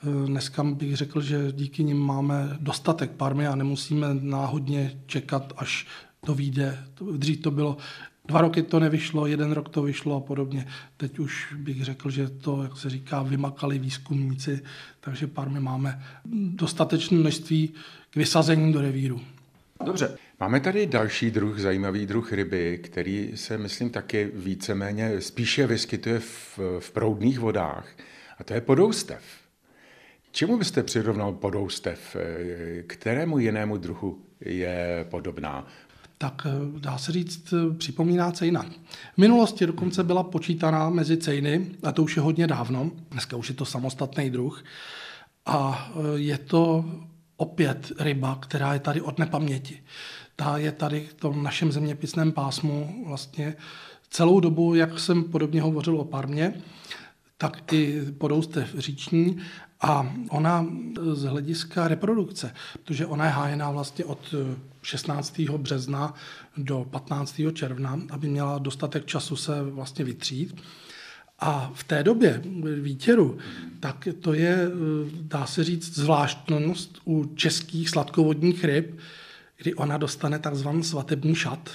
Eh, 0.06 0.26
dneska 0.26 0.64
bych 0.64 0.96
řekl, 0.96 1.20
že 1.20 1.52
díky 1.52 1.84
nim 1.84 1.98
máme 1.98 2.56
dostatek 2.60 3.10
parmy 3.10 3.46
a 3.46 3.54
nemusíme 3.54 4.06
náhodně 4.20 5.00
čekat, 5.06 5.52
až 5.56 5.86
to 6.26 6.34
vyjde. 6.34 6.84
Dřív 7.16 7.40
to 7.40 7.50
bylo 7.50 7.76
Dva 8.28 8.40
roky 8.40 8.62
to 8.62 8.80
nevyšlo, 8.80 9.26
jeden 9.26 9.52
rok 9.52 9.68
to 9.68 9.82
vyšlo 9.82 10.16
a 10.16 10.20
podobně. 10.20 10.66
Teď 10.96 11.18
už 11.18 11.54
bych 11.58 11.84
řekl, 11.84 12.11
že 12.11 12.28
to, 12.28 12.62
jak 12.62 12.76
se 12.76 12.90
říká, 12.90 13.23
vymakali 13.23 13.78
výzkumníci, 13.78 14.62
takže 15.00 15.26
parmy 15.26 15.61
máme 15.61 16.02
dostatečné 16.54 17.18
množství 17.18 17.68
k 18.11 18.16
vysazení 18.16 18.73
do 18.73 18.80
revíru. 18.80 19.20
Dobře. 19.85 20.19
Máme 20.40 20.61
tady 20.61 20.87
další 20.87 21.31
druh, 21.31 21.59
zajímavý 21.59 22.07
druh 22.07 22.33
ryby, 22.33 22.81
který 22.83 23.33
se, 23.35 23.59
myslím, 23.59 23.90
taky 23.90 24.31
víceméně 24.35 25.21
spíše 25.21 25.66
vyskytuje 25.66 26.21
v, 26.21 26.59
v 26.78 26.90
proudných 26.90 27.38
vodách. 27.38 27.88
A 28.38 28.45
to 28.45 28.54
je 28.54 28.61
podoustev. 28.61 29.23
Čemu 30.31 30.59
byste 30.59 30.83
přirovnal 30.83 31.33
podoustev? 31.33 32.16
Kterému 32.87 33.38
jinému 33.38 33.76
druhu 33.76 34.23
je 34.40 35.07
podobná? 35.11 35.66
tak 36.19 36.47
eh, 36.47 36.81
dá 36.81 36.99
se 36.99 37.12
říct, 37.12 37.52
eh, 37.52 37.75
připomíná 37.75 38.33
cejna. 38.33 38.62
V 39.14 39.19
minulosti 39.19 39.66
dokonce 39.66 40.04
byla 40.04 40.23
počítaná 40.23 40.90
mezi 40.90 41.16
cejny, 41.16 41.66
a 41.83 41.93
to 41.93 42.02
už 42.02 42.16
je 42.16 42.23
hodně 42.23 42.47
dávno, 42.47 42.90
dneska 43.11 43.37
už 43.37 43.49
je 43.49 43.54
to 43.54 43.64
samostatný 43.64 44.31
druh, 44.31 44.64
a 45.47 45.90
eh, 45.90 46.00
je 46.14 46.38
to 46.38 46.85
opět 47.37 47.93
ryba, 47.99 48.38
která 48.41 48.75
je 48.75 48.81
tady 48.81 49.00
od 49.00 49.19
nepaměti. 49.19 49.83
Ta 50.37 50.59
je 50.59 50.73
tady 50.73 51.07
v 51.07 51.14
tom 51.14 51.43
našem 51.43 51.73
zeměpisném 51.73 52.33
pásmu 52.33 53.05
vlastně 53.07 53.57
celou 54.11 54.41
dobu, 54.41 54.75
jak 54.75 54.99
jsem 54.99 55.25
podobně 55.25 55.62
hovořil 55.62 56.00
o 56.00 56.05
parmě, 56.05 56.55
tak 57.38 57.73
i 57.73 58.03
podoustev 58.19 58.75
říční 58.79 59.38
a 59.81 60.14
ona 60.31 60.67
z 61.12 61.23
hlediska 61.23 61.88
reprodukce, 61.88 62.55
protože 62.73 63.07
ona 63.07 63.25
je 63.25 63.31
hájená 63.31 63.71
vlastně 63.71 64.05
od 64.05 64.35
16. 64.83 65.41
března 65.41 66.14
do 66.57 66.87
15. 66.91 67.41
června, 67.53 68.00
aby 68.11 68.29
měla 68.29 68.59
dostatek 68.59 69.07
času 69.07 69.37
se 69.37 69.62
vlastně 69.62 70.05
vytřít. 70.05 70.62
A 71.38 71.73
v 71.75 71.85
té 71.85 72.03
době 72.03 72.43
výtěru, 72.81 73.38
tak 73.81 74.09
to 74.21 74.33
je, 74.33 74.69
dá 75.21 75.47
se 75.47 75.64
říct, 75.64 75.95
zvláštnost 75.95 76.99
u 77.05 77.25
českých 77.35 77.91
sladkovodních 77.91 78.64
ryb, 78.64 78.99
kdy 79.59 79.75
ona 79.75 79.99
dostane 79.99 80.38
takzvaný 80.38 80.85
svatební 80.85 81.35
šat. 81.35 81.71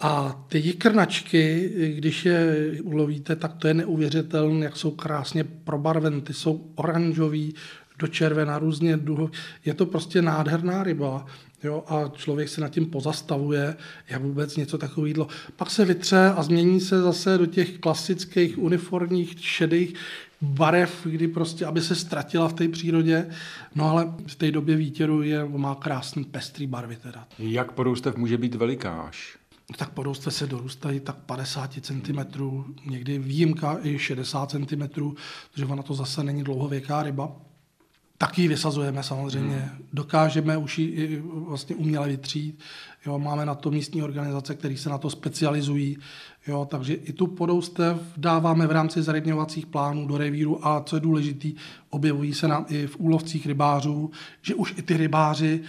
A 0.00 0.44
ty 0.48 0.58
jikrnačky, 0.58 1.72
když 1.96 2.24
je 2.24 2.56
ulovíte, 2.82 3.36
tak 3.36 3.52
to 3.52 3.68
je 3.68 3.74
neuvěřitelné, 3.74 4.64
jak 4.64 4.76
jsou 4.76 4.90
krásně 4.90 5.44
probarven. 5.44 6.20
Ty 6.20 6.34
jsou 6.34 6.72
oranžový, 6.74 7.54
do 8.02 8.08
červená, 8.08 8.58
různě 8.58 8.96
duho. 8.96 9.30
Je 9.64 9.74
to 9.74 9.86
prostě 9.86 10.22
nádherná 10.22 10.82
ryba. 10.82 11.26
Jo, 11.64 11.84
a 11.86 12.08
člověk 12.08 12.48
se 12.48 12.60
nad 12.60 12.68
tím 12.68 12.86
pozastavuje, 12.86 13.76
jak 14.08 14.22
vůbec 14.22 14.56
něco 14.56 14.78
takového 14.78 15.06
jídlo. 15.06 15.28
Pak 15.56 15.70
se 15.70 15.84
vytře 15.84 16.32
a 16.36 16.42
změní 16.42 16.80
se 16.80 17.02
zase 17.02 17.38
do 17.38 17.46
těch 17.46 17.78
klasických 17.78 18.58
uniformních 18.58 19.40
šedých 19.40 19.94
barev, 20.42 21.00
kdy 21.04 21.28
prostě, 21.28 21.66
aby 21.66 21.80
se 21.80 21.94
ztratila 21.94 22.48
v 22.48 22.52
té 22.52 22.68
přírodě. 22.68 23.26
No 23.74 23.90
ale 23.90 24.12
v 24.26 24.34
té 24.34 24.50
době 24.50 24.76
výtěru 24.76 25.22
je, 25.22 25.44
má 25.44 25.74
krásný 25.74 26.24
pestrý 26.24 26.66
barvy 26.66 26.96
teda. 26.96 27.26
Jak 27.38 27.72
porůstev 27.72 28.16
může 28.16 28.38
být 28.38 28.54
velikáš? 28.54 29.38
No 29.70 29.76
tak 29.78 29.90
porostve 29.90 30.32
se 30.32 30.46
dorůstají 30.46 31.00
tak 31.00 31.16
50 31.16 31.78
cm, 31.80 32.18
někdy 32.86 33.18
výjimka 33.18 33.78
i 33.82 33.98
60 33.98 34.50
cm, 34.50 34.82
protože 35.50 35.66
ona 35.68 35.82
to 35.82 35.94
zase 35.94 36.24
není 36.24 36.44
dlouhověká 36.44 37.02
ryba. 37.02 37.32
Taky 38.22 38.48
vysazujeme 38.48 39.02
samozřejmě. 39.02 39.56
Hmm. 39.56 39.86
Dokážeme 39.92 40.56
už 40.56 40.78
ji 40.78 41.22
vlastně 41.24 41.76
uměle 41.76 42.08
vytřít. 42.08 42.60
Jo, 43.06 43.18
máme 43.18 43.46
na 43.46 43.54
to 43.54 43.70
místní 43.70 44.02
organizace, 44.02 44.54
které 44.54 44.76
se 44.76 44.90
na 44.90 44.98
to 44.98 45.10
specializují. 45.10 45.98
Jo, 46.46 46.66
takže 46.70 46.94
i 46.94 47.12
tu 47.12 47.26
podoustev 47.26 47.96
dáváme 48.16 48.66
v 48.66 48.70
rámci 48.70 49.02
zarybňovacích 49.02 49.66
plánů 49.66 50.06
do 50.06 50.18
revíru 50.18 50.66
a 50.66 50.82
co 50.82 50.96
je 50.96 51.00
důležité, 51.00 51.48
objevují 51.90 52.34
se 52.34 52.48
nám 52.48 52.66
i 52.68 52.86
v 52.86 52.96
úlovcích 53.00 53.46
rybářů, 53.46 54.10
že 54.42 54.54
už 54.54 54.74
i 54.78 54.82
ty 54.82 54.96
rybáři 54.96 55.60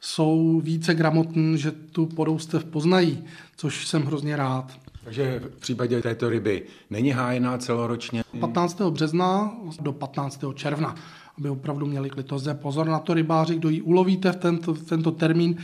jsou 0.00 0.60
více 0.64 0.94
gramotní, 0.94 1.58
že 1.58 1.70
tu 1.70 2.06
podoustev 2.06 2.64
poznají, 2.64 3.24
což 3.56 3.86
jsem 3.86 4.02
hrozně 4.02 4.36
rád. 4.36 4.78
Takže 5.04 5.42
v 5.56 5.60
případě 5.60 6.02
této 6.02 6.28
ryby 6.28 6.62
není 6.90 7.10
hájená 7.10 7.58
celoročně? 7.58 8.22
15. 8.40 8.80
března 8.80 9.56
do 9.80 9.92
15. 9.92 10.44
června, 10.54 10.94
aby 11.38 11.48
opravdu 11.48 11.86
měli 11.86 12.10
klitoze. 12.10 12.54
Pozor 12.54 12.86
na 12.86 12.98
to 12.98 13.14
rybáři, 13.14 13.54
kdo 13.54 13.68
ji 13.68 13.82
ulovíte 13.82 14.32
v 14.32 14.36
tento, 14.36 14.74
v 14.74 14.82
tento 14.82 15.10
termín, 15.10 15.56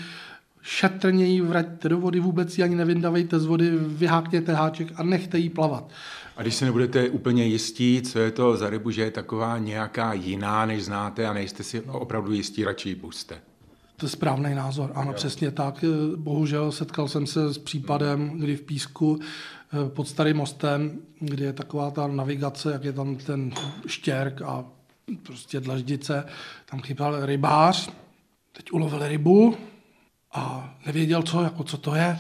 šetrně 0.63 1.27
ji 1.27 1.41
vraťte 1.41 1.89
do 1.89 1.99
vody, 1.99 2.21
vůbec 2.21 2.59
ji 2.59 2.65
ani 2.65 2.77
nevydavejte 2.77 3.41
z 3.41 3.47
vody, 3.47 3.71
vyhákněte 3.71 4.55
háček 4.55 4.93
a 4.97 5.03
nechte 5.03 5.39
ji 5.39 5.51
plavat. 5.51 5.91
A 6.37 6.43
když 6.43 6.55
se 6.55 6.65
nebudete 6.65 7.09
úplně 7.09 7.45
jistí, 7.45 8.03
co 8.03 8.19
je 8.19 8.31
to 8.31 8.57
za 8.57 8.71
rybu, 8.71 8.91
že 8.91 9.03
je 9.03 9.11
taková 9.11 9.59
nějaká 9.59 10.13
jiná, 10.13 10.67
než 10.67 10.85
znáte 10.85 11.27
a 11.27 11.33
nejste 11.33 11.63
si 11.63 11.81
opravdu 11.81 12.33
jistí, 12.33 12.65
radši 12.65 12.89
ji 12.89 12.95
puste. 12.95 13.41
To 13.97 14.07
je 14.07 14.11
správný 14.11 14.55
názor, 14.55 14.93
ano, 14.95 15.11
jo. 15.11 15.15
přesně 15.15 15.51
tak. 15.51 15.85
Bohužel 16.17 16.73
setkal 16.73 17.09
jsem 17.09 17.27
se 17.27 17.55
s 17.55 17.59
případem, 17.59 18.31
kdy 18.31 18.57
v 18.57 18.63
Písku 18.63 19.19
eh, 19.21 19.89
pod 19.89 20.09
Starým 20.09 20.37
mostem, 20.37 20.99
kde 21.21 21.45
je 21.45 21.53
taková 21.53 21.91
ta 21.91 22.07
navigace, 22.07 22.73
jak 22.73 22.85
je 22.85 22.93
tam 22.93 23.17
ten 23.17 23.53
štěrk 23.87 24.43
a 24.43 24.65
prostě 25.23 25.61
dlaždice, 25.61 26.27
tam 26.71 26.81
chyběl 26.81 27.27
rybář, 27.27 27.91
teď 28.53 28.73
ulovil 28.73 29.09
rybu 29.09 29.57
a 30.33 30.75
nevěděl, 30.87 31.23
co, 31.23 31.43
jako, 31.43 31.65
co 31.65 31.79
to 31.79 31.95
je, 31.95 32.19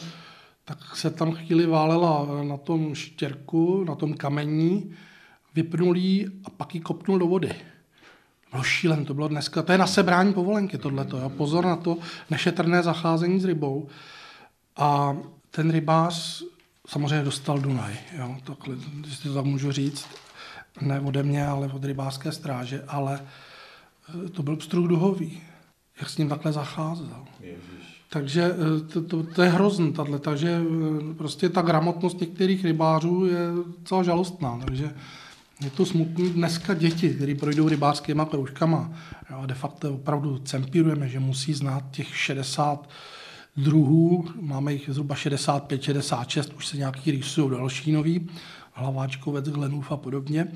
tak 0.64 0.96
se 0.96 1.10
tam 1.10 1.32
chvíli 1.32 1.66
válela 1.66 2.42
na 2.42 2.56
tom 2.56 2.94
štěrku, 2.94 3.84
na 3.84 3.94
tom 3.94 4.14
kamení, 4.14 4.94
vypnul 5.54 5.96
jí 5.96 6.26
a 6.44 6.50
pak 6.50 6.74
ji 6.74 6.80
kopnul 6.80 7.18
do 7.18 7.26
vody 7.26 7.54
bylo 8.54 8.62
šílen, 8.62 9.04
to 9.04 9.14
bylo 9.14 9.28
dneska, 9.28 9.62
to 9.62 9.72
je 9.72 9.78
na 9.78 9.86
sebrání 9.86 10.32
povolenky 10.32 10.78
tohleto, 10.78 11.18
jo. 11.18 11.28
pozor 11.28 11.64
na 11.64 11.76
to, 11.76 11.98
nešetrné 12.30 12.82
zacházení 12.82 13.40
s 13.40 13.44
rybou. 13.44 13.88
A 14.76 15.16
ten 15.50 15.70
rybář 15.70 16.42
samozřejmě 16.86 17.24
dostal 17.24 17.58
Dunaj, 17.58 17.96
jo, 18.18 18.36
takhle, 18.44 18.76
jestli 19.06 19.28
to 19.28 19.34
tak 19.34 19.44
můžu 19.44 19.72
říct, 19.72 20.06
ne 20.80 21.00
ode 21.00 21.22
mě, 21.22 21.46
ale 21.46 21.66
od 21.72 21.84
rybářské 21.84 22.32
stráže, 22.32 22.84
ale 22.88 23.20
eh, 24.26 24.28
to 24.28 24.42
byl 24.42 24.56
pstruh 24.56 24.88
duhový, 24.88 25.40
jak 26.00 26.10
s 26.10 26.18
ním 26.18 26.28
takhle 26.28 26.52
zacházel. 26.52 27.24
Ježiš. 27.40 28.04
Takže 28.10 28.42
eh, 28.42 28.92
to, 28.92 29.02
to, 29.02 29.22
to 29.22 29.42
je 29.42 29.50
hrozný, 29.50 29.92
tato, 29.92 30.18
takže 30.18 30.60
eh, 30.60 31.14
prostě 31.14 31.48
ta 31.48 31.62
gramotnost 31.62 32.20
některých 32.20 32.64
rybářů 32.64 33.26
je 33.26 33.38
celá 33.84 34.02
žalostná, 34.02 34.60
takže 34.64 34.94
je 35.64 35.70
to 35.70 35.86
smutný. 35.86 36.30
Dneska 36.30 36.74
děti, 36.74 37.10
které 37.10 37.34
projdou 37.34 37.68
rybářskýma 37.68 38.24
kroužkama, 38.24 38.92
jo, 39.30 39.42
de 39.46 39.54
facto 39.54 39.94
opravdu 39.94 40.38
cempírujeme, 40.38 41.08
že 41.08 41.20
musí 41.20 41.54
znát 41.54 41.84
těch 41.90 42.16
60 42.16 42.88
druhů, 43.56 44.28
máme 44.40 44.72
jich 44.72 44.90
zhruba 44.92 45.14
65, 45.14 45.82
66, 45.82 46.52
už 46.56 46.66
se 46.66 46.76
nějaký 46.76 47.10
rýsují 47.10 47.50
další 47.50 47.92
nový, 47.92 48.28
hlaváčkovec, 48.74 49.48
Glenův 49.48 49.92
a 49.92 49.96
podobně. 49.96 50.48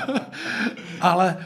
ale, 1.00 1.36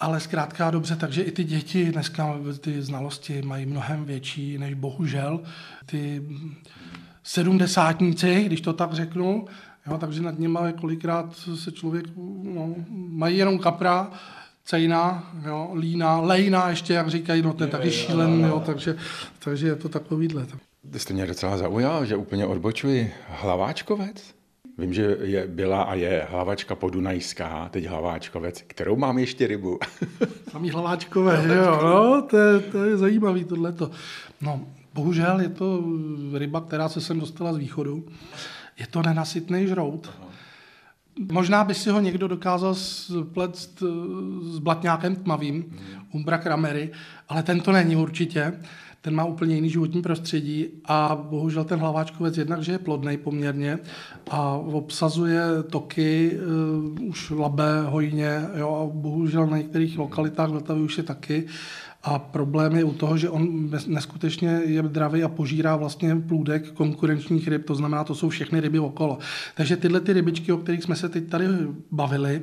ale 0.00 0.20
zkrátka 0.20 0.70
dobře, 0.70 0.96
takže 0.96 1.22
i 1.22 1.30
ty 1.30 1.44
děti 1.44 1.92
dneska 1.92 2.34
ty 2.60 2.82
znalosti 2.82 3.42
mají 3.42 3.66
mnohem 3.66 4.04
větší 4.04 4.58
než 4.58 4.74
bohužel 4.74 5.40
ty 5.86 6.22
sedmdesátníci, 7.22 8.44
když 8.44 8.60
to 8.60 8.72
tak 8.72 8.92
řeknu, 8.92 9.46
Jo, 9.86 9.98
takže 9.98 10.22
nad 10.22 10.38
nimi 10.38 10.58
kolikrát 10.80 11.36
se 11.54 11.72
člověk, 11.72 12.04
no, 12.42 12.74
mají 12.92 13.38
jenom 13.38 13.58
kapra, 13.58 14.10
cejna, 14.64 15.32
jo, 15.46 15.70
lína, 15.74 16.20
lejna 16.20 16.68
ještě, 16.68 16.92
jak 16.92 17.08
říkají, 17.08 17.42
no 17.42 17.52
to 17.52 17.64
je 17.64 17.70
taky 17.70 17.90
šílen, 17.90 18.44
jo, 18.44 18.62
takže, 18.66 18.96
takže 19.38 19.66
je 19.66 19.76
to 19.76 19.88
takovýhle. 19.88 20.46
Ty 20.90 20.98
jste 20.98 21.14
mě 21.14 21.26
docela 21.26 21.56
zaujal, 21.56 22.04
že 22.04 22.16
úplně 22.16 22.46
odbočuji. 22.46 23.12
Hlaváčkovec? 23.28 24.34
Vím, 24.78 24.94
že 24.94 25.16
je, 25.22 25.46
byla 25.46 25.82
a 25.82 25.94
je 25.94 26.26
hlavačka 26.30 26.74
podunajská, 26.74 27.68
teď 27.68 27.86
hlaváčkovec, 27.86 28.62
kterou 28.66 28.96
mám 28.96 29.18
ještě 29.18 29.46
rybu. 29.46 29.78
Samý 30.50 30.70
hlaváčkové, 30.70 31.44
jo, 31.54 31.80
no, 31.82 32.22
to 32.22 32.36
je, 32.38 32.60
to 32.60 32.84
je 32.84 32.96
zajímavý 32.96 33.44
tohleto. 33.44 33.90
No, 34.40 34.66
bohužel 34.94 35.40
je 35.40 35.48
to 35.48 35.84
ryba, 36.38 36.60
která 36.60 36.88
se 36.88 37.00
sem 37.00 37.20
dostala 37.20 37.52
z 37.52 37.56
východu 37.56 38.04
je 38.78 38.86
to 38.86 39.02
nenasytný 39.02 39.66
žrout. 39.66 40.10
Možná 41.32 41.64
by 41.64 41.74
si 41.74 41.90
ho 41.90 42.00
někdo 42.00 42.28
dokázal 42.28 42.74
splet 42.74 43.56
s 44.42 44.58
blatňákem 44.58 45.16
tmavým, 45.16 45.54
hmm. 45.54 46.06
Umbra 46.12 46.38
kramery, 46.38 46.90
ale 47.28 47.42
ten 47.42 47.60
to 47.60 47.72
není 47.72 47.96
určitě. 47.96 48.60
Ten 49.04 49.14
má 49.14 49.24
úplně 49.24 49.54
jiný 49.54 49.70
životní 49.70 50.02
prostředí 50.02 50.66
a 50.84 51.26
bohužel 51.30 51.64
ten 51.64 51.78
hlaváčkovec 51.78 52.38
jednak, 52.38 52.62
že 52.62 52.72
je 52.72 52.78
plodný 52.78 53.16
poměrně 53.16 53.78
a 54.30 54.52
obsazuje 54.56 55.42
toky, 55.70 56.38
uh, 57.00 57.08
už 57.08 57.30
labe 57.30 57.82
hojně, 57.86 58.40
jo, 58.56 58.74
a 58.74 58.96
bohužel 58.96 59.46
na 59.46 59.56
některých 59.56 59.98
lokalitách 59.98 60.50
Vltavy 60.50 60.80
už 60.80 60.98
je 60.98 61.04
taky. 61.04 61.46
A 62.02 62.18
problém 62.18 62.76
je 62.76 62.84
u 62.84 62.92
toho, 62.92 63.18
že 63.18 63.30
on 63.30 63.70
neskutečně 63.86 64.60
je 64.64 64.82
dravý 64.82 65.24
a 65.24 65.28
požírá 65.28 65.76
vlastně 65.76 66.16
plůdek 66.16 66.72
konkurenčních 66.72 67.48
ryb, 67.48 67.64
to 67.64 67.74
znamená, 67.74 68.04
to 68.04 68.14
jsou 68.14 68.28
všechny 68.28 68.60
ryby 68.60 68.78
okolo. 68.78 69.18
Takže 69.54 69.76
tyhle 69.76 70.00
ty 70.00 70.12
rybičky, 70.12 70.52
o 70.52 70.56
kterých 70.56 70.82
jsme 70.82 70.96
se 70.96 71.08
teď 71.08 71.28
tady 71.28 71.46
bavili, 71.90 72.42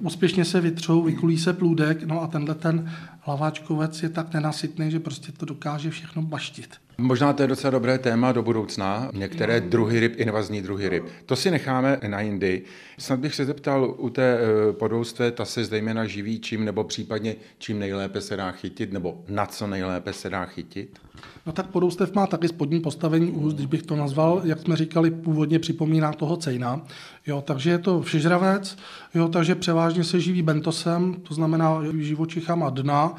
úspěšně 0.00 0.44
se 0.44 0.60
vytřou, 0.60 1.02
vykulí 1.02 1.38
se 1.38 1.52
plůdek, 1.52 2.02
no 2.02 2.22
a 2.22 2.26
tenhle 2.26 2.54
ten 2.54 2.90
hlaváčkovec 3.20 4.02
je 4.02 4.08
tak 4.08 4.34
nenasytný, 4.34 4.90
že 4.90 5.00
prostě 5.00 5.32
to 5.32 5.46
dokáže 5.46 5.90
všechno 5.90 6.22
baštit. 6.22 6.76
Možná 6.98 7.32
to 7.32 7.42
je 7.42 7.48
docela 7.48 7.70
dobré 7.70 7.98
téma 7.98 8.32
do 8.32 8.42
budoucna. 8.42 9.10
Některé 9.14 9.60
no. 9.60 9.68
druhy 9.68 10.00
ryb, 10.00 10.14
invazní 10.16 10.62
druhy 10.62 10.88
ryb. 10.88 11.04
To 11.26 11.36
si 11.36 11.50
necháme 11.50 12.00
na 12.08 12.20
jindy. 12.20 12.62
Snad 12.98 13.20
bych 13.20 13.34
se 13.34 13.44
zeptal 13.44 13.94
u 13.98 14.10
té 14.10 14.38
eh, 14.38 14.72
podoustve, 14.72 15.30
ta 15.30 15.44
se 15.44 15.64
zejména 15.64 16.06
živí 16.06 16.40
čím, 16.40 16.64
nebo 16.64 16.84
případně 16.84 17.36
čím 17.58 17.78
nejlépe 17.78 18.20
se 18.20 18.36
dá 18.36 18.50
chytit, 18.50 18.92
nebo 18.92 19.24
na 19.28 19.46
co 19.46 19.66
nejlépe 19.66 20.12
se 20.12 20.30
dá 20.30 20.44
chytit? 20.44 20.98
No 21.46 21.52
tak 21.52 21.66
podoustev 21.66 22.14
má 22.14 22.26
taky 22.26 22.48
spodní 22.48 22.80
postavení 22.80 23.30
úst, 23.30 23.54
když 23.54 23.66
bych 23.66 23.82
to 23.82 23.96
nazval, 23.96 24.40
jak 24.44 24.58
jsme 24.58 24.76
říkali, 24.76 25.10
původně 25.10 25.58
připomíná 25.58 26.12
toho 26.12 26.36
cejna. 26.36 26.80
Jo, 27.26 27.42
takže 27.46 27.70
je 27.70 27.78
to 27.78 28.02
všežravec, 28.02 28.76
jo, 29.14 29.28
takže 29.28 29.54
převážně 29.54 30.04
se 30.04 30.20
živí 30.20 30.42
bentosem, 30.42 31.14
to 31.28 31.34
znamená 31.34 31.82
živočichama 31.98 32.70
dna, 32.70 33.09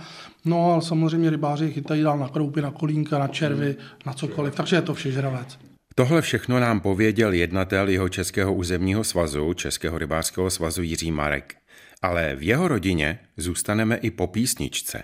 no 0.46 0.74
a 0.74 0.82
samozřejmě 0.82 1.30
rybáři 1.30 1.72
chytají 1.72 2.04
dál 2.04 2.18
na 2.18 2.30
kroupy, 2.30 2.62
na 2.62 2.72
kolínka, 2.72 3.20
na 3.20 3.28
červy, 3.28 3.76
na 4.06 4.14
cokoliv, 4.14 4.56
takže 4.56 4.76
je 4.76 4.82
to 4.82 4.94
všežravec. 4.94 5.60
Tohle 5.96 6.22
všechno 6.22 6.60
nám 6.60 6.80
pověděl 6.80 7.34
jednatel 7.34 7.90
jeho 7.90 8.10
Českého 8.10 8.54
územního 8.54 9.04
svazu, 9.04 9.54
Českého 9.54 9.98
rybářského 9.98 10.50
svazu 10.50 10.82
Jiří 10.82 11.12
Marek. 11.12 11.56
Ale 12.02 12.36
v 12.36 12.44
jeho 12.44 12.68
rodině 12.68 13.20
zůstaneme 13.38 13.96
i 13.96 14.12
po 14.12 14.28
písničce. 14.28 15.04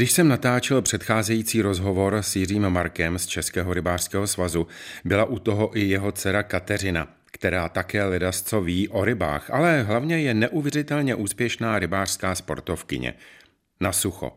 Když 0.00 0.12
jsem 0.12 0.28
natáčel 0.28 0.82
předcházející 0.82 1.62
rozhovor 1.62 2.16
s 2.16 2.36
Jiřím 2.36 2.70
Markem 2.70 3.18
z 3.18 3.26
Českého 3.26 3.74
rybářského 3.74 4.26
svazu, 4.26 4.66
byla 5.04 5.24
u 5.24 5.38
toho 5.38 5.78
i 5.78 5.80
jeho 5.80 6.12
dcera 6.12 6.42
Kateřina, 6.42 7.16
která 7.32 7.68
také 7.68 8.04
ledasco 8.04 8.60
ví 8.60 8.88
o 8.88 9.04
rybách, 9.04 9.50
ale 9.50 9.82
hlavně 9.82 10.20
je 10.20 10.34
neuvěřitelně 10.34 11.14
úspěšná 11.14 11.78
rybářská 11.78 12.34
sportovkyně. 12.34 13.14
Na 13.80 13.92
sucho. 13.92 14.32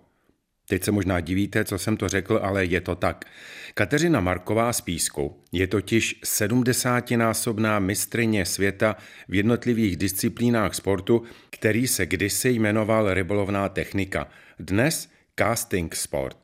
Teď 0.67 0.83
se 0.83 0.91
možná 0.91 1.19
divíte, 1.19 1.65
co 1.65 1.77
jsem 1.77 1.97
to 1.97 2.09
řekl, 2.09 2.39
ale 2.43 2.65
je 2.65 2.81
to 2.81 2.95
tak. 2.95 3.25
Kateřina 3.73 4.19
Marková 4.19 4.73
z 4.73 4.81
Písku 4.81 5.43
je 5.51 5.67
totiž 5.67 6.21
70-násobná 6.23 7.79
mistrině 7.79 8.45
světa 8.45 8.95
v 9.29 9.35
jednotlivých 9.35 9.97
disciplínách 9.97 10.75
sportu, 10.75 11.23
který 11.49 11.87
se 11.87 12.05
kdysi 12.05 12.49
jmenoval 12.49 13.13
rybolovná 13.13 13.69
technika. 13.69 14.27
Dnes 14.59 15.13
casting 15.39 15.95
sport. 15.95 16.37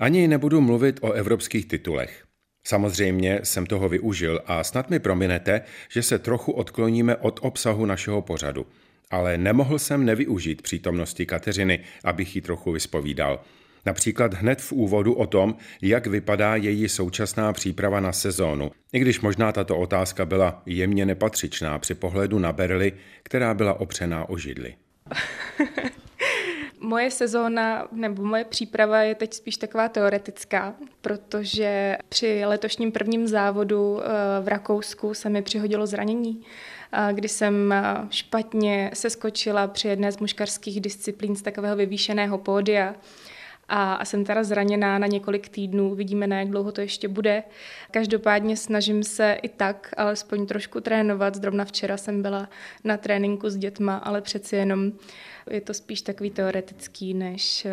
Ani 0.00 0.28
nebudu 0.28 0.60
mluvit 0.60 0.98
o 1.02 1.12
evropských 1.12 1.66
titulech. 1.66 2.24
Samozřejmě 2.66 3.40
jsem 3.42 3.66
toho 3.66 3.88
využil 3.88 4.40
a 4.46 4.64
snad 4.64 4.90
mi 4.90 4.98
prominete, 4.98 5.60
že 5.88 6.02
se 6.02 6.18
trochu 6.18 6.52
odkloníme 6.52 7.16
od 7.16 7.40
obsahu 7.42 7.86
našeho 7.86 8.22
pořadu– 8.22 8.66
ale 9.10 9.38
nemohl 9.38 9.78
jsem 9.78 10.04
nevyužít 10.04 10.62
přítomnosti 10.62 11.26
Kateřiny, 11.26 11.80
abych 12.04 12.36
ji 12.36 12.42
trochu 12.42 12.72
vyspovídal. 12.72 13.40
Například 13.86 14.34
hned 14.34 14.60
v 14.60 14.72
úvodu 14.72 15.14
o 15.14 15.26
tom, 15.26 15.56
jak 15.82 16.06
vypadá 16.06 16.56
její 16.56 16.88
současná 16.88 17.52
příprava 17.52 18.00
na 18.00 18.12
sezónu, 18.12 18.70
i 18.92 18.98
když 18.98 19.20
možná 19.20 19.52
tato 19.52 19.78
otázka 19.78 20.26
byla 20.26 20.62
jemně 20.66 21.06
nepatřičná 21.06 21.78
při 21.78 21.94
pohledu 21.94 22.38
na 22.38 22.52
Berly, 22.52 22.92
která 23.22 23.54
byla 23.54 23.80
opřená 23.80 24.28
o 24.28 24.38
židli. 24.38 24.74
Moje 26.80 27.10
sezóna 27.10 27.88
nebo 27.92 28.24
moje 28.24 28.44
příprava 28.44 29.02
je 29.02 29.14
teď 29.14 29.34
spíš 29.34 29.56
taková 29.56 29.88
teoretická, 29.88 30.74
protože 31.00 31.98
při 32.08 32.42
letošním 32.44 32.92
prvním 32.92 33.28
závodu 33.28 34.00
eh, 34.00 34.06
v 34.40 34.48
Rakousku 34.48 35.14
se 35.14 35.28
mi 35.28 35.42
přihodilo 35.42 35.86
zranění 35.86 36.44
kdy 37.12 37.28
jsem 37.28 37.74
špatně 38.10 38.90
seskočila 38.94 39.66
při 39.66 39.88
jedné 39.88 40.12
z 40.12 40.18
muškarských 40.18 40.80
disciplín 40.80 41.36
z 41.36 41.42
takového 41.42 41.76
vyvýšeného 41.76 42.38
pódia 42.38 42.94
a, 43.68 44.04
jsem 44.04 44.24
teda 44.24 44.44
zraněná 44.44 44.98
na 44.98 45.06
několik 45.06 45.48
týdnů, 45.48 45.94
vidíme 45.94 46.26
na 46.26 46.38
jak 46.38 46.48
dlouho 46.48 46.72
to 46.72 46.80
ještě 46.80 47.08
bude. 47.08 47.42
Každopádně 47.90 48.56
snažím 48.56 49.02
se 49.02 49.38
i 49.42 49.48
tak 49.48 49.94
alespoň 49.96 50.46
trošku 50.46 50.80
trénovat. 50.80 51.34
Zrovna 51.34 51.64
včera 51.64 51.96
jsem 51.96 52.22
byla 52.22 52.48
na 52.84 52.96
tréninku 52.96 53.50
s 53.50 53.56
dětma, 53.56 53.96
ale 53.96 54.20
přeci 54.20 54.56
jenom 54.56 54.92
je 55.50 55.60
to 55.60 55.74
spíš 55.74 56.02
takový 56.02 56.30
teoretický 56.30 57.14
než, 57.14 57.66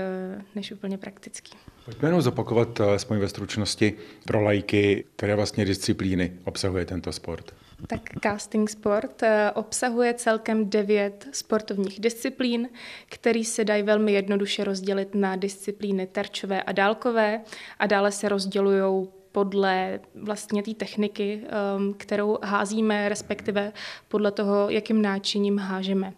než 0.56 0.72
úplně 0.72 0.98
praktický. 0.98 1.54
Pojďme 1.86 2.08
jenom 2.08 2.22
zopakovat, 2.22 2.82
alespoň 2.82 3.18
ve 3.18 3.28
stručnosti, 3.28 3.94
pro 4.25 4.42
lajky, 4.42 5.06
které 5.16 5.36
vlastně 5.36 5.66
disciplíny 5.66 6.32
obsahuje 6.44 6.86
tento 6.86 7.12
sport. 7.12 7.54
Tak 7.88 8.01
casting 8.24 8.70
sport 8.70 9.24
eh, 9.24 9.51
obsahuje 9.51 10.13
celkem 10.13 10.70
devět 10.70 11.27
sportovních 11.32 12.00
disciplín, 12.00 12.70
které 13.10 13.44
se 13.44 13.63
dají 13.63 13.84
velmi 13.84 14.12
jednoduše 14.13 14.63
rozdělit 14.63 15.15
na 15.15 15.36
disciplíny 15.36 16.08
terčové 16.08 16.63
a 16.63 16.72
dálkové 16.72 17.41
a 17.79 17.88
dále 17.88 18.12
se 18.12 18.29
rozdělují 18.29 19.08
podle 19.36 20.00
vlastně 20.15 20.63
té 20.63 20.74
techniky, 20.74 21.42
ehm, 21.44 21.94
kterou 21.98 22.38
házíme, 22.44 23.10
respektive 23.10 23.72
podle 24.08 24.32
toho, 24.32 24.70
jakým 24.70 25.01
náčiním 25.01 25.58
hážeme. 25.58 26.13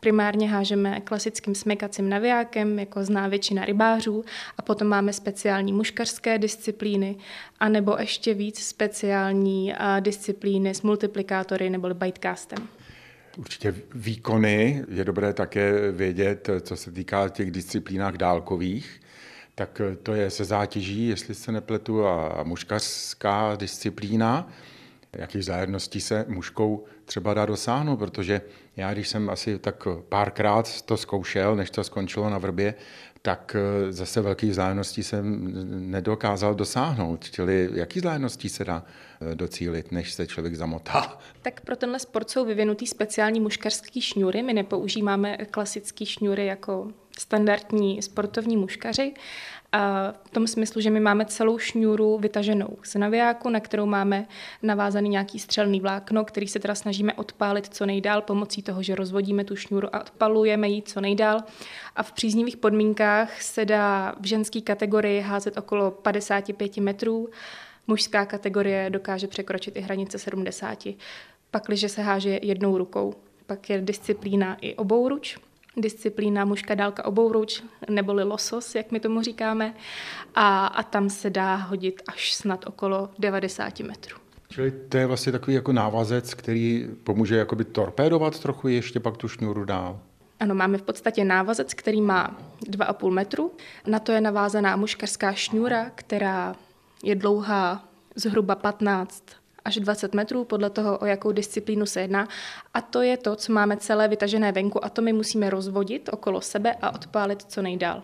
Primárně 0.00 0.48
hážeme 0.48 1.00
klasickým 1.00 1.54
smekacím 1.54 2.08
navijákem, 2.08 2.78
jako 2.78 3.04
zná 3.04 3.28
většina 3.28 3.64
rybářů, 3.64 4.24
a 4.58 4.62
potom 4.62 4.88
máme 4.88 5.12
speciální 5.12 5.72
muškařské 5.72 6.38
disciplíny, 6.38 7.16
anebo 7.60 7.96
ještě 7.98 8.34
víc 8.34 8.58
speciální 8.58 9.74
disciplíny 10.00 10.74
s 10.74 10.82
multiplikátory 10.82 11.70
nebo 11.70 11.94
bytecastem. 11.94 12.68
Určitě 13.38 13.74
výkony 13.94 14.84
je 14.88 15.04
dobré 15.04 15.32
také 15.32 15.92
vědět, 15.92 16.50
co 16.60 16.76
se 16.76 16.92
týká 16.92 17.28
těch 17.28 17.50
disciplínách 17.50 18.14
dálkových. 18.14 18.99
Tak 19.60 19.80
to 20.02 20.14
je 20.14 20.30
se 20.30 20.44
zátěží, 20.44 21.08
jestli 21.08 21.34
se 21.34 21.52
nepletu, 21.52 22.06
a 22.06 22.42
muškařská 22.42 23.56
disciplína 23.56 24.48
jakých 25.12 25.44
zájemností 25.44 26.00
se 26.00 26.24
mužkou 26.28 26.84
třeba 27.04 27.34
dá 27.34 27.46
dosáhnout, 27.46 27.96
protože 27.96 28.40
já, 28.76 28.92
když 28.92 29.08
jsem 29.08 29.30
asi 29.30 29.58
tak 29.58 29.88
párkrát 30.08 30.82
to 30.82 30.96
zkoušel, 30.96 31.56
než 31.56 31.70
to 31.70 31.84
skončilo 31.84 32.30
na 32.30 32.38
vrbě, 32.38 32.74
tak 33.22 33.56
eh, 33.58 33.92
zase 33.92 34.20
velkých 34.20 34.54
zájemností 34.54 35.02
jsem 35.02 35.52
nedokázal 35.90 36.54
dosáhnout. 36.54 37.30
Čili 37.30 37.68
jaký 37.72 38.00
zájemností 38.00 38.48
se 38.48 38.64
dá 38.64 38.84
eh, 39.20 39.34
docílit, 39.34 39.92
než 39.92 40.12
se 40.12 40.26
člověk 40.26 40.54
zamotá? 40.54 41.18
Tak 41.42 41.60
pro 41.60 41.76
tenhle 41.76 41.98
sport 41.98 42.30
jsou 42.30 42.44
vyvinutý 42.44 42.86
speciální 42.86 43.40
muškarský 43.40 44.00
šňůry. 44.00 44.42
My 44.42 44.52
nepoužíváme 44.52 45.36
klasický 45.36 46.06
šňůry 46.06 46.46
jako 46.46 46.88
standardní 47.18 48.02
sportovní 48.02 48.56
muškaři, 48.56 49.14
a 49.72 50.12
v 50.24 50.30
tom 50.30 50.46
smyslu, 50.46 50.80
že 50.80 50.90
my 50.90 51.00
máme 51.00 51.24
celou 51.24 51.58
šňůru 51.58 52.18
vytaženou 52.18 52.76
z 52.82 52.94
navijáku, 52.94 53.48
na 53.48 53.60
kterou 53.60 53.86
máme 53.86 54.26
navázaný 54.62 55.08
nějaký 55.08 55.38
střelný 55.38 55.80
vlákno, 55.80 56.24
který 56.24 56.48
se 56.48 56.58
teda 56.58 56.74
snažíme 56.74 57.14
odpálit 57.14 57.74
co 57.74 57.86
nejdál 57.86 58.22
pomocí 58.22 58.62
toho, 58.62 58.82
že 58.82 58.94
rozvodíme 58.94 59.44
tu 59.44 59.56
šňůru 59.56 59.96
a 59.96 60.00
odpalujeme 60.00 60.68
ji 60.68 60.82
co 60.82 61.00
nejdál. 61.00 61.40
A 61.96 62.02
v 62.02 62.12
příznivých 62.12 62.56
podmínkách 62.56 63.42
se 63.42 63.64
dá 63.64 64.14
v 64.20 64.26
ženské 64.26 64.60
kategorii 64.60 65.20
házet 65.20 65.58
okolo 65.58 65.90
55 65.90 66.76
metrů, 66.76 67.28
mužská 67.86 68.26
kategorie 68.26 68.90
dokáže 68.90 69.26
překročit 69.26 69.76
i 69.76 69.80
hranice 69.80 70.18
70. 70.18 70.86
Pakliže 71.50 71.88
se 71.88 72.02
háže 72.02 72.38
jednou 72.42 72.78
rukou, 72.78 73.14
pak 73.46 73.70
je 73.70 73.80
disciplína 73.80 74.56
i 74.60 74.74
obouruč, 74.74 75.38
disciplína 75.80 76.44
mužka 76.44 76.74
dálka 76.74 77.04
obouruč, 77.04 77.62
neboli 77.88 78.24
losos, 78.24 78.74
jak 78.74 78.92
my 78.92 79.00
tomu 79.00 79.22
říkáme, 79.22 79.74
a, 80.34 80.66
a 80.66 80.82
tam 80.82 81.10
se 81.10 81.30
dá 81.30 81.54
hodit 81.54 82.02
až 82.08 82.34
snad 82.34 82.66
okolo 82.66 83.10
90 83.18 83.80
metrů. 83.80 84.16
Čili 84.48 84.70
to 84.70 84.96
je 84.96 85.06
vlastně 85.06 85.32
takový 85.32 85.54
jako 85.54 85.72
návazec, 85.72 86.34
který 86.34 86.88
pomůže 87.04 87.36
jakoby 87.36 87.64
torpédovat 87.64 88.40
trochu 88.40 88.68
ještě 88.68 89.00
pak 89.00 89.16
tu 89.16 89.28
šňůru 89.28 89.64
dál. 89.64 90.00
Ano, 90.40 90.54
máme 90.54 90.78
v 90.78 90.82
podstatě 90.82 91.24
návazec, 91.24 91.74
který 91.74 92.00
má 92.00 92.36
2,5 92.70 93.10
metru. 93.10 93.52
Na 93.86 93.98
to 93.98 94.12
je 94.12 94.20
navázaná 94.20 94.76
muškařská 94.76 95.32
šňůra, 95.32 95.90
která 95.94 96.54
je 97.02 97.14
dlouhá 97.14 97.84
zhruba 98.14 98.54
15 98.54 99.24
až 99.64 99.76
20 99.76 100.14
metrů, 100.14 100.44
podle 100.44 100.70
toho, 100.70 100.98
o 100.98 101.06
jakou 101.06 101.32
disciplínu 101.32 101.86
se 101.86 102.00
jedná. 102.00 102.28
A 102.74 102.80
to 102.80 103.02
je 103.02 103.16
to, 103.16 103.36
co 103.36 103.52
máme 103.52 103.76
celé 103.76 104.08
vytažené 104.08 104.52
venku 104.52 104.84
a 104.84 104.88
to 104.88 105.02
my 105.02 105.12
musíme 105.12 105.50
rozvodit 105.50 106.08
okolo 106.12 106.40
sebe 106.40 106.74
a 106.82 106.94
odpálit 106.94 107.42
co 107.42 107.62
nejdál. 107.62 108.02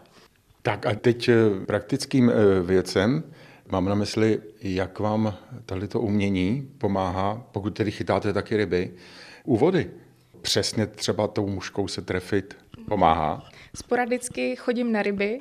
Tak 0.62 0.87
a 0.87 0.95
teď 0.95 1.29
eh, 1.29 1.35
praktickým 1.66 2.31
eh, 2.31 2.62
věcem 2.62 3.23
mám 3.71 3.85
na 3.85 3.95
mysli, 3.95 4.40
jak 4.62 4.99
vám 4.99 5.35
tohleto 5.66 6.01
umění 6.01 6.69
pomáhá, 6.79 7.42
pokud 7.53 7.71
tedy 7.71 7.90
chytáte 7.90 8.33
taky 8.33 8.57
ryby, 8.57 8.95
u 9.45 9.57
vody. 9.57 9.90
Přesně 10.42 10.87
třeba 10.87 11.29
tou 11.29 11.47
muškou 11.47 11.88
se 11.88 12.03
trefit 12.03 12.57
pomáhá? 12.88 13.49
Sporadicky 13.75 14.57
chodím 14.57 14.92
na 14.92 15.03
ryby, 15.03 15.40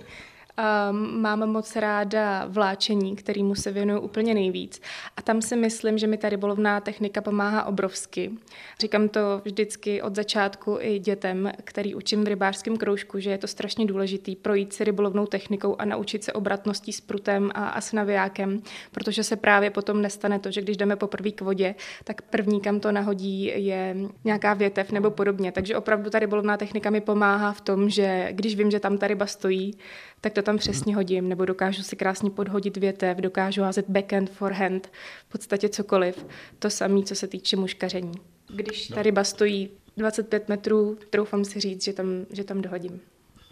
Um, 0.89 1.22
mám 1.22 1.50
moc 1.50 1.76
ráda 1.76 2.46
vláčení, 2.48 3.15
kterýmu 3.15 3.56
se 3.56 3.72
věnuju 3.72 4.00
úplně 4.00 4.34
nejvíc. 4.34 4.82
A 5.18 5.22
tam 5.22 5.41
si 5.41 5.56
myslím, 5.56 5.98
že 5.98 6.08
mi 6.08 6.18
ta 6.18 6.30
rybolovná 6.30 6.80
technika 6.80 7.22
pomáhá 7.22 7.63
obrovsky. 7.63 8.32
Říkám 8.80 9.10
to 9.10 9.41
vždycky 9.44 10.02
od 10.02 10.15
začátku 10.15 10.78
i 10.80 11.00
dětem, 11.00 11.52
který 11.63 11.96
učím 11.96 12.24
v 12.24 12.28
rybářském 12.28 12.78
kroužku, 12.78 13.20
že 13.20 13.30
je 13.30 13.38
to 13.38 13.48
strašně 13.48 13.86
důležitý 13.86 14.36
projít 14.36 14.74
si 14.74 14.84
rybolovnou 14.84 15.26
technikou 15.26 15.76
a 15.80 15.86
naučit 15.86 16.24
se 16.24 16.34
obratností 16.34 16.94
s 16.94 17.02
prutem 17.02 17.52
a, 17.54 17.68
a 17.68 17.82
s 17.82 17.94
navijákem, 17.94 18.62
protože 18.91 19.24
se 19.24 19.36
právě 19.36 19.70
potom 19.70 20.02
nestane 20.02 20.39
to, 20.39 20.52
že 20.52 20.62
když 20.62 20.78
jdeme 20.78 20.96
poprvé 20.96 21.32
k 21.32 21.41
vodě, 21.41 21.76
tak 22.04 22.22
první, 22.22 22.62
kam 22.62 22.80
to 22.80 22.91
nahodí, 22.91 23.44
je 23.56 23.96
nějaká 24.24 24.54
větev 24.54 24.91
nebo 24.91 25.12
podobně. 25.12 25.52
Takže 25.52 25.78
opravdu 25.78 26.10
ta 26.10 26.20
rybolovná 26.20 26.58
technika 26.58 26.89
mi 26.89 27.02
pomáhá 27.02 27.52
v 27.52 27.62
tom, 27.62 27.89
že 27.89 28.28
když 28.32 28.56
vím, 28.56 28.72
že 28.72 28.80
tam 28.80 28.98
ta 28.98 29.08
ryba 29.08 29.26
stojí, 29.26 29.78
tak 30.22 30.34
to 30.34 30.41
tam 30.45 30.58
přesně 30.58 30.95
hodím, 30.95 31.29
nebo 31.29 31.45
dokážu 31.45 31.84
si 31.84 31.95
krásně 31.95 32.29
podhodit 32.29 32.77
větev, 32.77 33.17
dokážu 33.17 33.62
házet 33.62 33.86
backhand, 33.89 34.29
forehand, 34.29 34.91
v 35.27 35.31
podstatě 35.31 35.69
cokoliv. 35.69 36.25
To 36.60 36.69
samé, 36.69 37.03
co 37.03 37.15
se 37.15 37.27
týče 37.27 37.55
muškaření. 37.55 38.13
Když 38.55 38.88
ta 38.88 39.01
ryba 39.01 39.23
stojí 39.23 39.69
25 39.97 40.49
metrů, 40.49 40.97
troufám 41.10 41.45
si 41.45 41.60
říct, 41.60 41.84
že 41.84 41.93
tam, 41.93 42.08
že 42.34 42.43
tam 42.43 42.62
dohodím. 42.62 43.01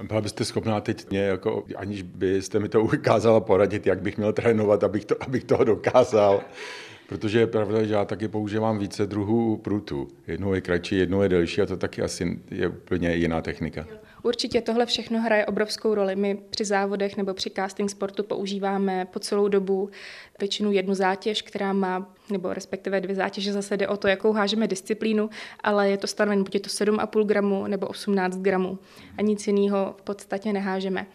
Byla 0.03 0.21
byste 0.21 0.45
schopná 0.45 0.81
teď 0.81 1.09
mě, 1.09 1.19
jako, 1.19 1.65
aniž 1.75 2.01
byste 2.01 2.59
mi 2.59 2.69
to 2.69 2.81
ukázala 2.81 3.39
poradit, 3.39 3.87
jak 3.87 4.01
bych 4.01 4.17
měl 4.17 4.33
trénovat, 4.33 4.83
abych, 4.83 5.05
to, 5.05 5.23
abych 5.23 5.43
toho 5.43 5.63
dokázal. 5.63 6.41
Protože 7.07 7.39
je 7.39 7.47
pravda, 7.47 7.83
že 7.83 7.93
já 7.93 8.05
taky 8.05 8.27
používám 8.27 8.79
více 8.79 9.05
druhů 9.05 9.57
prutů. 9.57 10.07
Jednou 10.27 10.53
je 10.53 10.61
kratší, 10.61 10.97
jednou 10.97 11.21
je 11.21 11.29
delší 11.29 11.61
a 11.61 11.65
to 11.65 11.77
taky 11.77 12.01
asi 12.01 12.39
je 12.51 12.67
úplně 12.67 13.15
jiná 13.15 13.41
technika. 13.41 13.85
Určitě 14.23 14.61
tohle 14.61 14.85
všechno 14.85 15.21
hraje 15.21 15.45
obrovskou 15.45 15.95
roli. 15.95 16.15
My 16.15 16.39
při 16.49 16.65
závodech 16.65 17.17
nebo 17.17 17.33
při 17.33 17.49
casting 17.49 17.89
sportu 17.89 18.23
používáme 18.23 19.05
po 19.05 19.19
celou 19.19 19.47
dobu 19.47 19.89
většinu 20.39 20.71
jednu 20.71 20.93
zátěž, 20.93 21.41
která 21.41 21.73
má, 21.73 22.13
nebo 22.29 22.53
respektive 22.53 23.01
dvě 23.01 23.15
zátěže, 23.15 23.53
zase 23.53 23.77
jde 23.77 23.87
o 23.87 23.97
to, 23.97 24.07
jakou 24.07 24.33
hážeme 24.33 24.67
disciplínu, 24.67 25.29
ale 25.63 25.89
je 25.89 25.97
to 25.97 26.07
stanoven 26.07 26.43
buď 26.43 26.53
je 26.53 26.59
to 26.59 26.69
7,5 26.69 27.25
gramu 27.25 27.67
nebo 27.67 27.87
18 27.87 28.37
gramů 28.37 28.79
a 29.17 29.21
nic 29.21 29.47
jiného 29.47 29.95
v 29.97 30.01
podstatě 30.01 30.53
nehážeme. 30.53 31.05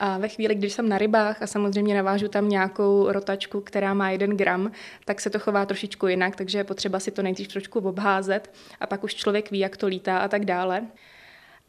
A 0.00 0.18
ve 0.18 0.28
chvíli, 0.28 0.54
když 0.54 0.72
jsem 0.72 0.88
na 0.88 0.98
rybách 0.98 1.42
a 1.42 1.46
samozřejmě 1.46 1.94
navážu 1.94 2.28
tam 2.28 2.48
nějakou 2.48 3.12
rotačku, 3.12 3.60
která 3.60 3.94
má 3.94 4.10
jeden 4.10 4.36
gram, 4.36 4.70
tak 5.04 5.20
se 5.20 5.30
to 5.30 5.38
chová 5.38 5.66
trošičku 5.66 6.06
jinak, 6.06 6.36
takže 6.36 6.58
je 6.58 6.64
potřeba 6.64 7.00
si 7.00 7.10
to 7.10 7.22
nejdřív 7.22 7.48
trošku 7.48 7.78
obházet 7.78 8.52
a 8.80 8.86
pak 8.86 9.04
už 9.04 9.14
člověk 9.14 9.50
ví, 9.50 9.58
jak 9.58 9.76
to 9.76 9.86
lítá 9.86 10.18
a 10.18 10.28
tak 10.28 10.44
dále. 10.44 10.86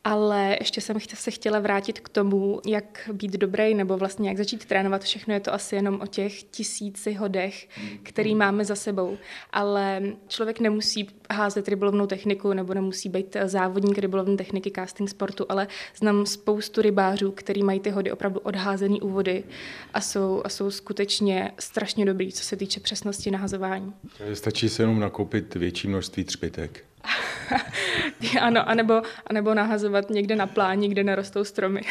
Ale 0.03 0.57
ještě 0.59 0.81
jsem 0.81 0.97
se 1.13 1.31
chtěla 1.31 1.59
vrátit 1.59 1.99
k 1.99 2.09
tomu, 2.09 2.61
jak 2.65 3.09
být 3.13 3.31
dobrý 3.31 3.73
nebo 3.75 3.97
vlastně 3.97 4.29
jak 4.29 4.37
začít 4.37 4.65
trénovat. 4.65 5.03
Všechno 5.03 5.33
je 5.33 5.39
to 5.39 5.53
asi 5.53 5.75
jenom 5.75 5.99
o 6.01 6.07
těch 6.07 6.43
tisíci 6.43 7.13
hodech, 7.13 7.67
který 8.03 8.35
máme 8.35 8.65
za 8.65 8.75
sebou. 8.75 9.17
Ale 9.53 10.01
člověk 10.27 10.59
nemusí 10.59 11.07
házet 11.31 11.67
rybolovnou 11.67 12.07
techniku 12.07 12.53
nebo 12.53 12.73
nemusí 12.73 13.09
být 13.09 13.37
závodník 13.45 13.97
rybolovné 13.97 14.37
techniky 14.37 14.71
casting 14.75 15.09
sportu, 15.09 15.45
ale 15.49 15.67
znám 15.97 16.25
spoustu 16.25 16.81
rybářů, 16.81 17.31
který 17.31 17.63
mají 17.63 17.79
ty 17.79 17.89
hody 17.89 18.11
opravdu 18.11 18.39
odházený 18.39 19.01
u 19.01 19.09
vody 19.09 19.43
a 19.93 20.01
jsou, 20.01 20.41
a 20.45 20.49
jsou 20.49 20.71
skutečně 20.71 21.51
strašně 21.59 22.05
dobrý, 22.05 22.31
co 22.31 22.43
se 22.43 22.55
týče 22.55 22.79
přesnosti 22.79 23.31
nahazování. 23.31 23.93
Stačí 24.33 24.69
se 24.69 24.83
jenom 24.83 24.99
nakoupit 24.99 25.55
větší 25.55 25.87
množství 25.87 26.23
třpitek. 26.23 26.83
ano, 28.41 28.69
anebo, 28.69 29.01
anebo 29.27 29.53
nahazovat 29.53 30.09
někde 30.09 30.35
na 30.35 30.47
pláni, 30.47 30.89
kde 30.89 31.03
nerostou 31.03 31.43
stromy. 31.43 31.81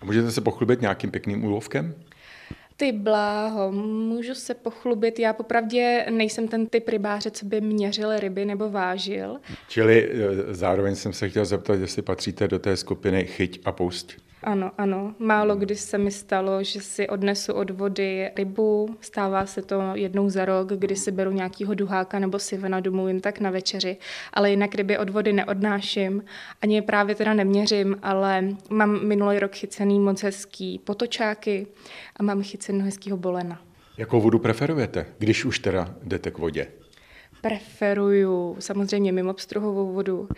A 0.00 0.04
můžete 0.04 0.30
se 0.30 0.40
pochlubit 0.40 0.80
nějakým 0.80 1.10
pěkným 1.10 1.44
úlovkem? 1.44 1.94
Ty 2.76 2.92
bláho, 2.92 3.72
můžu 3.72 4.34
se 4.34 4.54
pochlubit. 4.54 5.18
Já 5.18 5.32
popravdě 5.32 6.06
nejsem 6.10 6.48
ten 6.48 6.66
typ 6.66 6.88
rybáře, 6.88 7.30
co 7.30 7.46
by 7.46 7.60
měřil 7.60 8.18
ryby 8.18 8.44
nebo 8.44 8.70
vážil. 8.70 9.36
Čili 9.68 10.10
e, 10.10 10.54
zároveň 10.54 10.94
jsem 10.94 11.12
se 11.12 11.28
chtěl 11.28 11.44
zeptat, 11.44 11.74
jestli 11.74 12.02
patříte 12.02 12.48
do 12.48 12.58
té 12.58 12.76
skupiny 12.76 13.24
chyť 13.24 13.60
a 13.64 13.72
pusť. 13.72 14.12
Ano, 14.46 14.70
ano. 14.78 15.14
Málo 15.18 15.56
kdy 15.56 15.76
se 15.76 15.98
mi 15.98 16.10
stalo, 16.10 16.62
že 16.62 16.80
si 16.80 17.08
odnesu 17.08 17.52
od 17.52 17.70
vody 17.70 18.30
rybu. 18.36 18.96
Stává 19.00 19.46
se 19.46 19.62
to 19.62 19.82
jednou 19.94 20.30
za 20.30 20.44
rok, 20.44 20.68
kdy 20.68 20.96
si 20.96 21.12
beru 21.12 21.30
nějakýho 21.30 21.74
duháka 21.74 22.18
nebo 22.18 22.38
sivena 22.38 22.80
domů 22.80 23.08
jen 23.08 23.20
tak 23.20 23.40
na 23.40 23.50
večeři. 23.50 23.96
Ale 24.32 24.50
jinak 24.50 24.74
ryby 24.74 24.98
od 24.98 25.10
vody 25.10 25.32
neodnáším. 25.32 26.24
Ani 26.62 26.74
je 26.74 26.82
právě 26.82 27.14
teda 27.14 27.34
neměřím, 27.34 27.96
ale 28.02 28.48
mám 28.70 29.06
minulý 29.06 29.38
rok 29.38 29.54
chycený 29.54 30.00
moc 30.00 30.22
hezký 30.22 30.78
potočáky 30.78 31.66
a 32.16 32.22
mám 32.22 32.42
chycený 32.42 32.82
hezkýho 32.82 33.16
bolena. 33.16 33.60
Jakou 33.98 34.20
vodu 34.20 34.38
preferujete, 34.38 35.06
když 35.18 35.44
už 35.44 35.58
teda 35.58 35.94
jdete 36.02 36.30
k 36.30 36.38
vodě? 36.38 36.66
Preferuju 37.40 38.56
samozřejmě 38.58 39.12
mimo 39.12 39.34
pstruhovou 39.34 39.92
vodu 39.92 40.28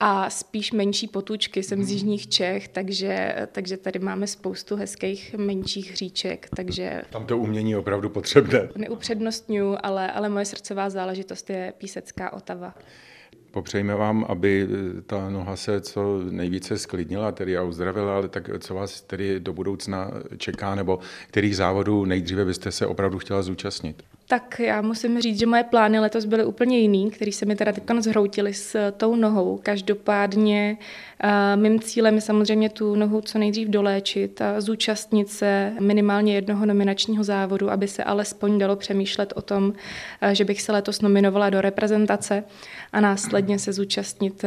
a 0.00 0.30
spíš 0.30 0.72
menší 0.72 1.08
potůčky. 1.08 1.62
Jsem 1.62 1.84
z 1.84 1.90
jižních 1.90 2.28
Čech, 2.28 2.68
takže, 2.68 3.34
takže 3.52 3.76
tady 3.76 3.98
máme 3.98 4.26
spoustu 4.26 4.76
hezkých 4.76 5.34
menších 5.34 5.96
říček, 5.96 6.48
takže... 6.56 7.02
Tam 7.10 7.26
to 7.26 7.38
umění 7.38 7.70
je 7.70 7.78
opravdu 7.78 8.10
potřebné. 8.10 8.68
Neupřednostňuji, 8.76 9.76
ale, 9.82 10.12
ale 10.12 10.28
moje 10.28 10.44
srdcová 10.44 10.90
záležitost 10.90 11.50
je 11.50 11.72
písecká 11.78 12.32
Otava. 12.32 12.74
Popřejme 13.50 13.94
vám, 13.94 14.24
aby 14.28 14.68
ta 15.06 15.30
noha 15.30 15.56
se 15.56 15.80
co 15.80 16.20
nejvíce 16.30 16.78
sklidnila 16.78 17.32
tedy 17.32 17.56
a 17.56 17.62
uzdravila, 17.62 18.16
ale 18.16 18.28
tak 18.28 18.50
co 18.58 18.74
vás 18.74 19.00
tedy 19.00 19.40
do 19.40 19.52
budoucna 19.52 20.10
čeká, 20.36 20.74
nebo 20.74 20.98
kterých 21.28 21.56
závodů 21.56 22.04
nejdříve 22.04 22.44
byste 22.44 22.72
se 22.72 22.86
opravdu 22.86 23.18
chtěla 23.18 23.42
zúčastnit? 23.42 24.02
Tak 24.28 24.60
já 24.64 24.82
musím 24.82 25.20
říct, 25.20 25.38
že 25.38 25.46
moje 25.46 25.64
plány 25.64 25.98
letos 25.98 26.24
byly 26.24 26.44
úplně 26.44 26.78
jiný, 26.78 27.10
který 27.10 27.32
se 27.32 27.46
mi 27.46 27.56
teda 27.56 27.72
teď 27.72 27.84
zhroutily 27.98 28.54
s 28.54 28.92
tou 28.92 29.16
nohou. 29.16 29.60
Každopádně 29.62 30.78
uh, 31.24 31.62
mým 31.62 31.80
cílem 31.80 32.14
je 32.14 32.20
samozřejmě 32.20 32.68
tu 32.68 32.94
nohu 32.94 33.20
co 33.20 33.38
nejdřív 33.38 33.68
doléčit 33.68 34.40
a 34.40 34.60
zúčastnit 34.60 35.28
se 35.28 35.72
minimálně 35.80 36.34
jednoho 36.34 36.66
nominačního 36.66 37.24
závodu, 37.24 37.70
aby 37.70 37.88
se 37.88 38.04
alespoň 38.04 38.58
dalo 38.58 38.76
přemýšlet 38.76 39.32
o 39.36 39.42
tom, 39.42 39.64
uh, 39.64 40.28
že 40.32 40.44
bych 40.44 40.62
se 40.62 40.72
letos 40.72 41.00
nominovala 41.00 41.50
do 41.50 41.60
reprezentace 41.60 42.44
a 42.92 43.00
následně 43.00 43.58
se 43.58 43.72
zúčastnit 43.72 44.44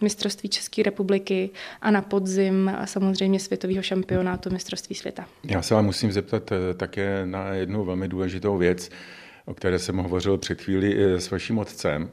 mistrovství 0.00 0.48
České 0.48 0.82
republiky 0.82 1.50
a 1.82 1.90
na 1.90 2.02
podzim 2.02 2.72
a 2.78 2.86
samozřejmě 2.86 3.40
světového 3.40 3.82
šampionátu 3.82 4.50
mistrovství 4.50 4.96
světa. 4.96 5.26
Já 5.44 5.62
se 5.62 5.74
vám 5.74 5.84
musím 5.84 6.12
zeptat 6.12 6.52
také 6.76 7.22
na 7.26 7.48
jednu 7.48 7.84
velmi 7.84 8.08
důležitou 8.08 8.56
věc 8.56 8.90
o 9.44 9.54
které 9.54 9.78
jsem 9.78 9.96
hovořil 9.96 10.38
před 10.38 10.60
chvíli 10.62 11.14
s 11.20 11.30
vaším 11.30 11.58
otcem. 11.58 12.10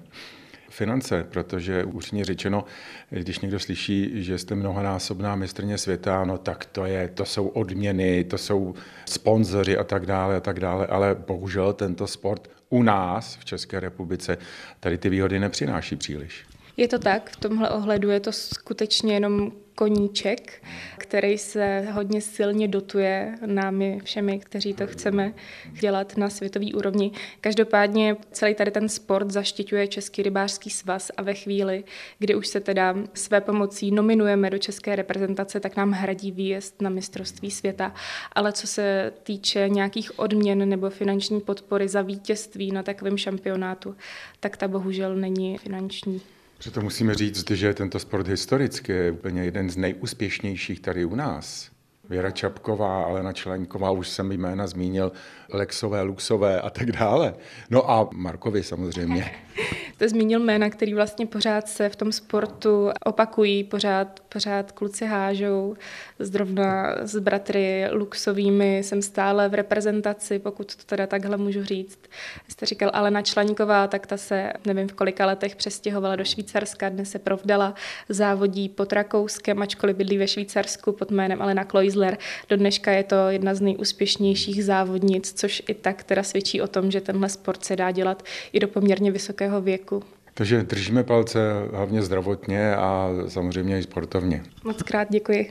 Finance, 0.70 1.24
protože 1.32 1.84
úřně 1.84 2.26
řečeno, 2.26 2.66
když 3.10 3.40
někdo 3.40 3.60
slyší, 3.60 4.24
že 4.24 4.38
jste 4.38 4.56
mnohonásobná 4.56 5.36
mistrně 5.36 5.78
světa, 5.78 6.26
no 6.26 6.38
tak 6.38 6.66
to 6.66 6.86
je, 6.86 7.08
to 7.08 7.26
jsou 7.26 7.48
odměny, 7.48 8.24
to 8.24 8.38
jsou 8.38 8.74
sponzoři 9.06 9.78
a 9.78 9.84
tak 9.84 10.06
dále 10.06 10.36
a 10.36 10.40
tak 10.40 10.60
dále, 10.60 10.88
ale 10.88 11.16
bohužel 11.28 11.74
tento 11.74 12.08
sport 12.08 12.50
u 12.70 12.84
nás 12.84 13.36
v 13.36 13.46
České 13.46 13.80
republice 13.80 14.38
tady 14.80 14.98
ty 14.98 15.10
výhody 15.10 15.40
nepřináší 15.40 15.96
příliš. 15.96 16.46
Je 16.78 16.88
to 16.88 17.00
tak, 17.00 17.30
v 17.30 17.36
tomhle 17.36 17.70
ohledu 17.70 18.10
je 18.10 18.20
to 18.20 18.32
skutečně 18.32 19.14
jenom 19.14 19.52
koníček, 19.80 20.64
který 20.98 21.38
se 21.38 21.88
hodně 21.92 22.22
silně 22.22 22.68
dotuje 22.68 23.36
námi 23.46 24.00
všemi, 24.04 24.40
kteří 24.40 24.74
to 24.74 24.88
chceme 24.88 25.34
dělat 25.80 26.18
na 26.18 26.30
světový 26.30 26.74
úrovni. 26.74 27.12
Každopádně 27.42 28.18
celý 28.32 28.56
tady 28.56 28.72
ten 28.72 28.90
sport 28.90 29.32
zaštiťuje 29.32 29.88
Český 29.88 30.24
rybářský 30.24 30.70
svaz 30.70 31.12
a 31.18 31.22
ve 31.22 31.34
chvíli, 31.34 31.84
kdy 32.20 32.36
už 32.36 32.48
se 32.48 32.60
teda 32.60 32.96
své 33.14 33.42
pomocí 33.42 33.92
nominujeme 33.92 34.50
do 34.50 34.58
české 34.58 34.96
reprezentace, 34.96 35.60
tak 35.60 35.76
nám 35.76 35.92
hradí 35.92 36.32
výjezd 36.32 36.82
na 36.82 36.90
mistrovství 36.90 37.52
světa. 37.52 37.94
Ale 38.32 38.54
co 38.54 38.68
se 38.68 39.14
týče 39.24 39.70
nějakých 39.70 40.20
odměn 40.20 40.70
nebo 40.70 40.90
finanční 40.90 41.42
podpory 41.42 41.88
za 41.88 42.02
vítězství 42.02 42.72
na 42.72 42.84
takovém 42.84 43.18
šampionátu, 43.18 43.96
tak 44.40 44.58
ta 44.58 44.68
bohužel 44.68 45.16
není 45.16 45.58
finanční. 45.58 46.22
Proto 46.64 46.82
musíme 46.82 47.16
říct, 47.16 47.52
že 47.52 47.74
tento 47.74 48.00
sport 48.00 48.28
historicky 48.28 48.92
je 48.92 49.12
úplně 49.12 49.44
jeden 49.44 49.70
z 49.70 49.78
nejúspěšnějších 49.78 50.80
tady 50.80 51.06
u 51.06 51.16
nás. 51.16 51.72
Věra 52.10 52.32
Čapková, 52.32 53.04
Alena 53.04 53.34
Členková, 53.34 53.92
už 53.92 54.08
jsem 54.08 54.32
jména 54.32 54.68
zmínil, 54.68 55.12
Lexové, 55.54 56.02
Luxové 56.02 56.62
a 56.62 56.70
tak 56.70 56.92
dále. 56.92 57.34
No 57.70 57.92
a 57.92 58.10
Markovi 58.14 58.64
samozřejmě. 58.64 59.32
Jste 60.00 60.10
zmínil 60.10 60.40
jména, 60.40 60.70
který 60.70 60.94
vlastně 60.94 61.26
pořád 61.26 61.68
se 61.68 61.90
v 61.90 61.96
tom 61.96 62.12
sportu 62.12 62.90
opakují, 63.06 63.64
pořád, 63.64 64.20
pořád 64.30 64.72
kluci 64.72 65.06
hážou. 65.06 65.76
Zrovna 66.20 66.96
s 67.02 67.20
bratry 67.20 67.88
Luxovými 67.92 68.78
jsem 68.78 69.02
stále 69.02 69.50
v 69.50 69.54
reprezentaci, 69.54 70.40
pokud 70.40 70.76
to 70.76 70.84
teda 70.86 71.08
takhle 71.08 71.38
můžu 71.38 71.64
říct. 71.64 72.00
Jste 72.48 72.66
říkal 72.66 72.92
Alena 72.94 73.22
Članíková, 73.22 73.88
tak 73.88 74.08
ta 74.08 74.18
se 74.18 74.54
nevím 74.66 74.88
v 74.88 74.94
kolika 74.94 75.26
letech 75.26 75.56
přestěhovala 75.56 76.16
do 76.16 76.26
Švýcarska, 76.26 76.90
dnes 76.90 77.12
se 77.12 77.20
provdala, 77.20 77.74
závodí 78.10 78.70
pod 78.70 78.94
Rakouskem, 78.94 79.62
ačkoliv 79.62 79.96
bydlí 79.96 80.18
ve 80.18 80.28
Švýcarsku 80.28 80.92
pod 80.92 81.12
jménem 81.12 81.42
Alena 81.42 81.64
Kloisler. 82.00 82.18
Do 82.50 82.58
dneška 82.58 82.92
je 82.92 83.04
to 83.04 83.16
jedna 83.30 83.56
z 83.56 83.62
nejúspěšnějších 83.62 84.66
závodnic, 84.66 85.34
což 85.34 85.64
i 85.68 85.74
tak 85.74 86.04
teda 86.04 86.24
svědčí 86.24 86.62
o 86.62 86.68
tom, 86.68 86.92
že 86.92 87.02
tenhle 87.02 87.30
sport 87.30 87.66
se 87.66 87.76
dá 87.76 87.92
dělat 87.92 88.24
i 88.54 88.60
do 88.60 88.68
poměrně 88.68 89.12
vysokého 89.12 89.62
věku. 89.62 90.04
Takže 90.34 90.64
držíme 90.64 91.04
palce 91.04 91.40
hlavně 91.74 92.02
zdravotně 92.02 92.76
a 92.76 93.10
samozřejmě 93.28 93.80
i 93.80 93.84
sportovně. 93.84 94.44
Moc 94.64 94.84
krát 94.84 95.08
děkuji. 95.12 95.50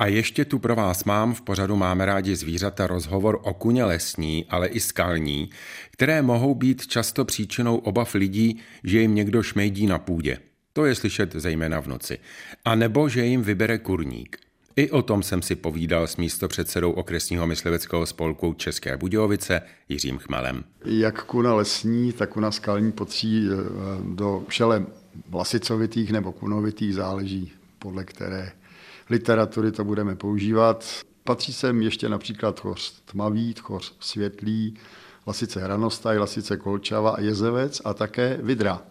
A 0.00 0.06
ještě 0.06 0.44
tu 0.44 0.58
pro 0.58 0.76
vás 0.76 1.04
mám, 1.04 1.34
v 1.34 1.42
pořadu 1.42 1.76
máme 1.76 2.06
rádi 2.06 2.36
zvířata 2.36 2.86
rozhovor 2.86 3.40
o 3.42 3.54
kuně 3.54 3.84
lesní, 3.84 4.46
ale 4.48 4.68
i 4.68 4.80
skalní, 4.80 5.50
které 5.90 6.22
mohou 6.22 6.54
být 6.54 6.86
často 6.86 7.24
příčinou 7.24 7.76
obav 7.76 8.14
lidí, 8.14 8.58
že 8.84 9.00
jim 9.00 9.14
někdo 9.14 9.42
šmejdí 9.42 9.86
na 9.86 9.98
půdě. 9.98 10.38
To 10.72 10.84
je 10.84 10.94
slyšet 10.94 11.32
zejména 11.32 11.80
v 11.80 11.86
noci. 11.86 12.18
A 12.64 12.74
nebo 12.74 13.08
že 13.08 13.24
jim 13.24 13.42
vybere 13.42 13.78
kurník. 13.78 14.36
I 14.76 14.90
o 14.90 15.02
tom 15.02 15.22
jsem 15.22 15.42
si 15.42 15.56
povídal 15.56 16.06
s 16.06 16.16
místopředsedou 16.16 16.92
okresního 16.92 17.46
mysliveckého 17.46 18.06
spolku 18.06 18.54
České 18.54 18.96
Budějovice 18.96 19.62
Jiřím 19.88 20.18
Chmelem. 20.18 20.64
Jak 20.84 21.24
kuna 21.24 21.54
lesní, 21.54 22.12
tak 22.12 22.30
kuna 22.30 22.50
skalní 22.50 22.92
potří 22.92 23.48
eh, 23.48 23.56
do 24.14 24.44
šele 24.48 24.86
vlasicovitých 25.28 26.12
nebo 26.12 26.32
kunovitých 26.32 26.94
záleží, 26.94 27.52
podle 27.78 28.04
které 28.04 28.52
literatury 29.10 29.72
to 29.72 29.84
budeme 29.84 30.14
používat. 30.14 30.84
Patří 31.24 31.52
sem 31.52 31.82
ještě 31.82 32.08
například 32.08 32.60
chor 32.60 32.76
tmavý, 33.04 33.54
chor 33.60 33.80
světlý, 34.00 34.78
lasice 35.26 35.60
hranostaj, 35.60 36.18
lasice 36.18 36.56
kolčava 36.56 37.10
a 37.10 37.20
jezevec 37.20 37.82
a 37.84 37.94
také 37.94 38.38
vidra. 38.42 38.82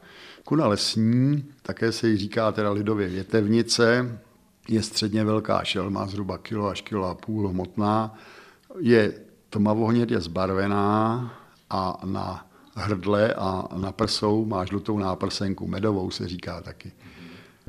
Kuna 0.44 0.68
lesní, 0.68 1.46
také 1.62 1.92
se 1.92 2.10
jí 2.10 2.18
říká 2.18 2.52
teda 2.52 2.72
lidově 2.72 3.08
větevnice, 3.08 4.20
je 4.68 4.84
středně 4.84 5.24
velká 5.24 5.64
šel, 5.64 5.90
má 5.90 6.08
zhruba 6.08 6.38
kilo 6.38 6.68
až 6.68 6.82
kilo 6.82 7.06
a 7.06 7.16
půl 7.16 7.48
hmotná, 7.48 8.16
je 8.80 9.14
tmavohnědě 9.50 10.20
zbarvená 10.20 11.34
a 11.70 11.98
na 12.06 12.46
hrdle 12.76 13.34
a 13.34 13.68
na 13.78 13.92
prsou 13.92 14.46
má 14.46 14.66
žlutou 14.66 15.00
náprsenku, 15.00 15.68
medovou 15.68 16.12
se 16.12 16.28
říká 16.28 16.62
taky. 16.62 16.92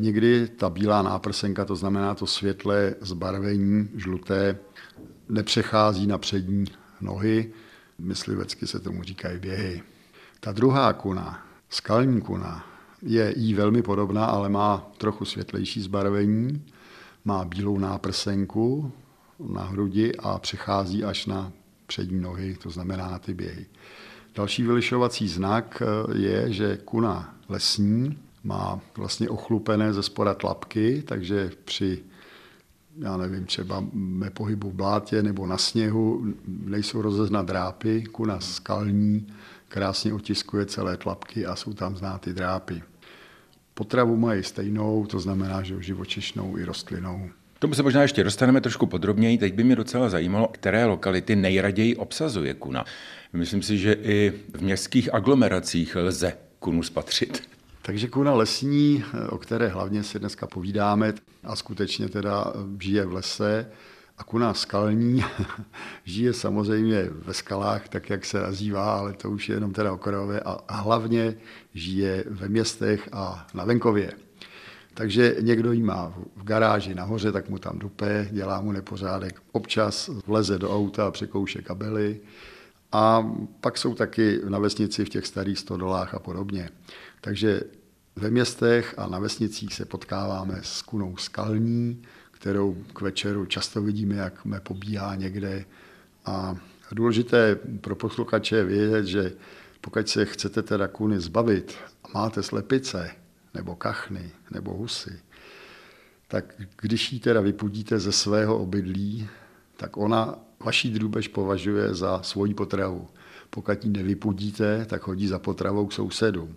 Někdy 0.00 0.48
ta 0.48 0.70
bílá 0.70 1.02
náprsenka, 1.02 1.64
to 1.64 1.76
znamená 1.76 2.14
to 2.14 2.26
světlé 2.26 2.94
zbarvení, 3.00 3.88
žluté, 3.96 4.58
nepřechází 5.28 6.06
na 6.06 6.18
přední 6.18 6.64
nohy, 7.00 7.52
myslivecky 7.98 8.66
se 8.66 8.80
tomu 8.80 9.02
říkají 9.02 9.38
běhy. 9.38 9.82
Ta 10.40 10.52
druhá 10.52 10.92
kuna, 10.92 11.46
skalní 11.68 12.20
kuna, 12.20 12.66
je 13.02 13.34
jí 13.36 13.54
velmi 13.54 13.82
podobná, 13.82 14.24
ale 14.24 14.48
má 14.48 14.90
trochu 14.98 15.24
světlejší 15.24 15.80
zbarvení, 15.80 16.64
má 17.24 17.44
bílou 17.44 17.78
náprsenku 17.78 18.92
na 19.52 19.62
hrudi 19.62 20.16
a 20.16 20.38
přechází 20.38 21.04
až 21.04 21.26
na 21.26 21.52
přední 21.86 22.20
nohy, 22.20 22.56
to 22.62 22.70
znamená 22.70 23.10
na 23.10 23.18
ty 23.18 23.34
běhy. 23.34 23.66
Další 24.34 24.62
vylišovací 24.62 25.28
znak 25.28 25.82
eh, 25.82 26.18
je, 26.18 26.52
že 26.52 26.78
kuna 26.84 27.34
lesní 27.48 28.18
má 28.44 28.80
vlastně 28.96 29.28
ochlupené 29.28 29.92
ze 29.92 30.02
spora 30.02 30.34
tlapky, 30.34 31.02
takže 31.06 31.50
při 31.64 32.02
já 32.98 33.16
nevím, 33.16 33.46
třeba 33.46 33.84
pohybu 34.34 34.70
v 34.70 34.74
blátě 34.74 35.22
nebo 35.22 35.46
na 35.46 35.58
sněhu 35.58 36.34
nejsou 36.46 37.02
rozeznat 37.02 37.46
drápy, 37.46 38.04
kuna 38.12 38.40
skalní 38.40 39.26
krásně 39.68 40.12
otiskuje 40.12 40.66
celé 40.66 40.96
tlapky 40.96 41.46
a 41.46 41.56
jsou 41.56 41.72
tam 41.72 41.96
znáty 41.96 42.32
drápy. 42.32 42.82
Potravu 43.74 44.16
mají 44.16 44.42
stejnou, 44.42 45.06
to 45.06 45.20
znamená, 45.20 45.62
že 45.62 45.82
živočišnou 45.82 46.58
i 46.58 46.64
rostlinou. 46.64 47.30
K 47.54 47.58
tomu 47.58 47.74
se 47.74 47.82
možná 47.82 48.02
ještě 48.02 48.24
dostaneme 48.24 48.60
trošku 48.60 48.86
podrobněji. 48.86 49.38
Teď 49.38 49.54
by 49.54 49.64
mě 49.64 49.76
docela 49.76 50.08
zajímalo, 50.08 50.48
které 50.48 50.84
lokality 50.84 51.36
nejraději 51.36 51.96
obsazuje 51.96 52.54
kuna. 52.54 52.84
Myslím 53.32 53.62
si, 53.62 53.78
že 53.78 53.92
i 53.92 54.32
v 54.54 54.62
městských 54.62 55.14
aglomeracích 55.14 55.96
lze 55.96 56.32
kunu 56.58 56.82
spatřit. 56.82 57.59
Takže 57.82 58.08
kuna 58.08 58.34
lesní, 58.34 59.04
o 59.28 59.38
které 59.38 59.68
hlavně 59.68 60.02
si 60.02 60.18
dneska 60.18 60.46
povídáme, 60.46 61.14
a 61.44 61.56
skutečně 61.56 62.08
teda 62.08 62.52
žije 62.80 63.06
v 63.06 63.12
lese, 63.12 63.70
a 64.18 64.24
kuna 64.24 64.54
skalní 64.54 65.24
žije 66.04 66.32
samozřejmě 66.32 67.08
ve 67.10 67.34
skalách, 67.34 67.88
tak 67.88 68.10
jak 68.10 68.24
se 68.24 68.40
nazývá, 68.40 68.94
ale 68.94 69.12
to 69.12 69.30
už 69.30 69.48
je 69.48 69.56
jenom 69.56 69.72
teda 69.72 69.92
okrajové 69.92 70.40
a 70.40 70.76
hlavně 70.76 71.34
žije 71.74 72.24
ve 72.28 72.48
městech 72.48 73.08
a 73.12 73.46
na 73.54 73.64
venkově. 73.64 74.12
Takže 74.94 75.36
někdo 75.40 75.72
jí 75.72 75.82
má 75.82 76.14
v 76.36 76.44
garáži 76.44 76.94
nahoře, 76.94 77.32
tak 77.32 77.48
mu 77.48 77.58
tam 77.58 77.78
dupe, 77.78 78.28
dělá 78.30 78.60
mu 78.60 78.72
nepořádek. 78.72 79.42
Občas 79.52 80.10
vleze 80.26 80.58
do 80.58 80.76
auta 80.76 81.10
překouše 81.10 81.62
kabely. 81.62 82.20
A 82.92 83.32
pak 83.60 83.78
jsou 83.78 83.94
taky 83.94 84.40
na 84.48 84.58
vesnici 84.58 85.04
v 85.04 85.08
těch 85.08 85.26
starých 85.26 85.58
stodolách 85.58 86.14
a 86.14 86.18
podobně. 86.18 86.70
Takže 87.20 87.60
ve 88.16 88.30
městech 88.30 88.94
a 88.96 89.06
na 89.06 89.18
vesnicích 89.18 89.74
se 89.74 89.84
potkáváme 89.84 90.60
s 90.62 90.82
kunou 90.82 91.16
skalní, 91.16 92.02
kterou 92.30 92.74
k 92.74 93.00
večeru 93.00 93.46
často 93.46 93.82
vidíme, 93.82 94.14
jak 94.14 94.44
me 94.44 94.60
pobíhá 94.60 95.14
někde. 95.14 95.64
A 96.26 96.56
důležité 96.92 97.56
pro 97.80 97.96
posluchače 97.96 98.56
je 98.56 98.64
vědět, 98.64 99.06
že 99.06 99.32
pokud 99.80 100.08
se 100.08 100.24
chcete 100.24 100.62
teda 100.62 100.88
kuny 100.88 101.20
zbavit 101.20 101.76
a 102.04 102.08
máte 102.18 102.42
slepice, 102.42 103.10
nebo 103.54 103.76
kachny, 103.76 104.30
nebo 104.50 104.74
husy, 104.74 105.20
tak 106.28 106.54
když 106.80 107.12
ji 107.12 107.20
teda 107.20 107.40
vypudíte 107.40 107.98
ze 107.98 108.12
svého 108.12 108.58
obydlí, 108.58 109.28
tak 109.80 109.96
ona 109.96 110.34
vaší 110.64 110.90
drůbež 110.90 111.28
považuje 111.28 111.94
za 111.94 112.22
svoji 112.22 112.54
potravu. 112.54 113.08
Pokud 113.50 113.84
ji 113.84 113.90
nevypudíte, 113.90 114.84
tak 114.84 115.02
chodí 115.02 115.26
za 115.26 115.38
potravou 115.38 115.86
k 115.86 115.92
sousedům. 115.92 116.54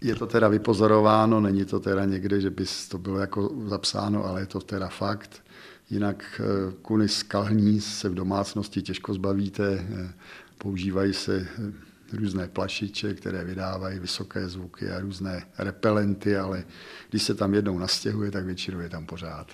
Je 0.00 0.14
to 0.14 0.26
teda 0.26 0.48
vypozorováno, 0.48 1.40
není 1.40 1.64
to 1.64 1.80
teda 1.80 2.04
někde, 2.04 2.40
že 2.40 2.50
by 2.50 2.64
to 2.88 2.98
bylo 2.98 3.18
jako 3.18 3.52
zapsáno, 3.66 4.24
ale 4.24 4.40
je 4.40 4.46
to 4.46 4.60
teda 4.60 4.88
fakt. 4.88 5.42
Jinak 5.90 6.40
eh, 6.40 6.72
kuny 6.82 7.08
skalní 7.08 7.80
se 7.80 8.08
v 8.08 8.14
domácnosti 8.14 8.82
těžko 8.82 9.14
zbavíte, 9.14 9.86
eh, 9.88 10.12
používají 10.58 11.12
se 11.12 11.36
eh, 11.36 12.16
různé 12.16 12.48
plašiče, 12.48 13.14
které 13.14 13.44
vydávají 13.44 13.98
vysoké 13.98 14.48
zvuky 14.48 14.90
a 14.90 15.00
různé 15.00 15.46
repelenty, 15.58 16.36
ale 16.36 16.64
když 17.10 17.22
se 17.22 17.34
tam 17.34 17.54
jednou 17.54 17.78
nastěhuje, 17.78 18.30
tak 18.30 18.44
většinou 18.44 18.80
je 18.80 18.88
tam 18.88 19.06
pořád. 19.06 19.46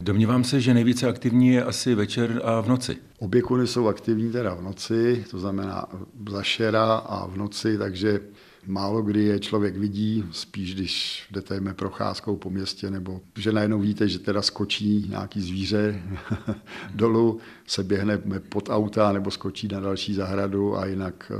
Domnívám 0.00 0.44
se, 0.44 0.60
že 0.60 0.74
nejvíce 0.74 1.08
aktivní 1.08 1.48
je 1.48 1.64
asi 1.64 1.94
večer 1.94 2.40
a 2.44 2.60
v 2.60 2.68
noci. 2.68 2.96
Obě 3.18 3.42
kuny 3.42 3.66
jsou 3.66 3.88
aktivní 3.88 4.32
teda 4.32 4.54
v 4.54 4.62
noci, 4.62 5.24
to 5.30 5.38
znamená 5.38 5.86
zašera 6.28 6.94
a 6.94 7.26
v 7.26 7.36
noci, 7.36 7.78
takže 7.78 8.20
málo 8.66 9.02
kdy 9.02 9.24
je 9.24 9.38
člověk 9.38 9.76
vidí, 9.76 10.24
spíš 10.30 10.74
když 10.74 11.26
jdete 11.30 11.60
procházkou 11.74 12.36
po 12.36 12.50
městě, 12.50 12.90
nebo 12.90 13.20
že 13.36 13.52
najednou 13.52 13.80
víte, 13.80 14.08
že 14.08 14.18
teda 14.18 14.42
skočí 14.42 15.06
nějaký 15.08 15.40
zvíře 15.40 16.02
dolů, 16.94 17.40
se 17.66 17.84
běhne 17.84 18.18
pod 18.48 18.68
auta 18.68 19.12
nebo 19.12 19.30
skočí 19.30 19.68
na 19.68 19.80
další 19.80 20.14
zahradu 20.14 20.76
a 20.76 20.86
jinak 20.86 21.32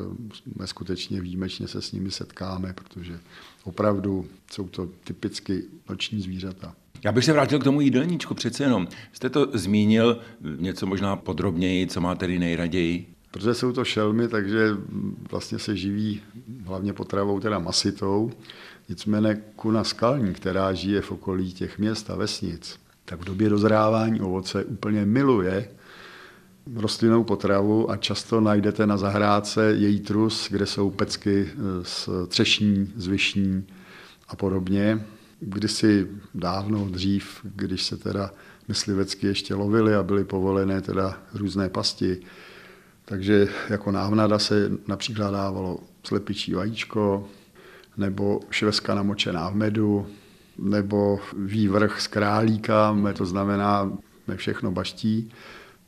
eh, 0.61 0.67
skutečně 0.67 1.21
výjimečně 1.21 1.69
se 1.69 1.83
s 1.83 1.93
nimi 1.93 2.11
setkáme, 2.11 2.73
protože 2.73 3.21
opravdu 3.67 4.27
jsou 4.51 4.69
to 4.69 4.89
typicky 5.05 5.63
noční 5.89 6.21
zvířata. 6.21 6.75
Já 7.05 7.13
bych 7.13 7.25
se 7.25 7.33
vrátil 7.33 7.59
k 7.59 7.65
tomu 7.65 7.81
jídelníčku 7.81 8.35
přece 8.35 8.65
jenom. 8.65 8.89
Jste 9.13 9.31
to 9.31 9.49
zmínil 9.53 10.19
něco 10.59 10.87
možná 10.87 11.17
podrobněji, 11.17 11.87
co 11.87 12.01
má 12.01 12.15
tedy 12.15 12.39
nejraději? 12.39 13.07
Protože 13.31 13.55
jsou 13.55 13.73
to 13.73 13.85
šelmy, 13.85 14.29
takže 14.29 14.69
vlastně 15.31 15.59
se 15.59 15.77
živí 15.77 16.21
hlavně 16.65 16.93
potravou 16.93 17.41
teda 17.41 17.59
masitou. 17.59 18.33
Nicméně 18.89 19.43
kuna 19.57 19.85
skalní, 19.85 20.35
která 20.35 20.73
žije 20.73 21.01
v 21.01 21.13
okolí 21.13 21.53
těch 21.53 21.79
měst 21.79 22.11
a 22.11 22.17
vesnic, 22.17 22.79
tak 23.05 23.21
v 23.21 23.25
době 23.25 23.49
dozrávání 23.49 24.21
ovoce 24.21 24.65
úplně 24.65 25.07
miluje 25.07 25.69
rostlinnou 26.75 27.25
potravu 27.25 27.91
a 27.91 27.97
často 27.97 28.41
najdete 28.41 28.87
na 28.87 28.97
zahrádce 28.97 29.73
její 29.73 30.01
trus, 30.01 30.49
kde 30.51 30.67
jsou 30.67 30.91
pecky 30.91 31.49
z 31.83 32.09
třešní, 32.29 32.93
z 32.97 33.07
višní 33.07 33.67
a 34.29 34.37
podobně. 34.37 35.07
Kdysi 35.41 36.07
dávno 36.35 36.89
dřív, 36.89 37.41
když 37.43 37.85
se 37.85 37.97
teda 37.97 38.31
myslivecky 38.69 39.27
ještě 39.27 39.55
lovili 39.55 39.95
a 39.95 40.03
byly 40.03 40.25
povolené 40.25 40.81
teda 40.81 41.19
různé 41.35 41.69
pasti, 41.69 42.19
takže 43.05 43.49
jako 43.69 43.91
návnada 43.91 44.39
se 44.39 44.71
například 44.87 45.31
dávalo 45.31 45.79
slepičí 46.05 46.55
vajíčko, 46.55 47.29
nebo 47.97 48.41
šveska 48.51 48.95
namočená 48.95 49.51
v 49.51 49.55
medu, 49.55 50.07
nebo 50.59 51.21
vývrch 51.37 52.01
z 52.01 52.07
králíka, 52.07 52.97
to 53.15 53.27
znamená 53.27 53.93
me 54.27 54.37
všechno 54.37 54.73
baští. 54.73 55.33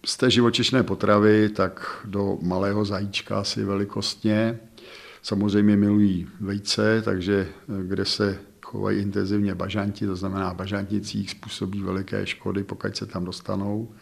Z 0.04 0.16
té 0.16 0.30
živočišné 0.30 0.82
potravy 0.82 1.48
tak 1.48 2.00
do 2.04 2.38
malého 2.42 2.84
zajíčka 2.84 3.40
asi 3.40 3.64
velikostně. 3.64 4.58
Samozřejmě 5.22 5.76
milují 5.76 6.26
vejce, 6.40 7.02
takže 7.02 7.48
kde 7.82 8.04
se 8.04 8.38
chovají 8.62 9.00
intenzivně 9.00 9.54
bažanti, 9.54 10.06
to 10.06 10.16
znamená 10.16 10.54
bažantnicích 10.54 11.30
způsobí 11.30 11.82
veliké 11.82 12.26
škody, 12.26 12.64
pokud 12.64 12.96
se 12.96 13.06
tam 13.06 13.24
dostanou. 13.24 13.92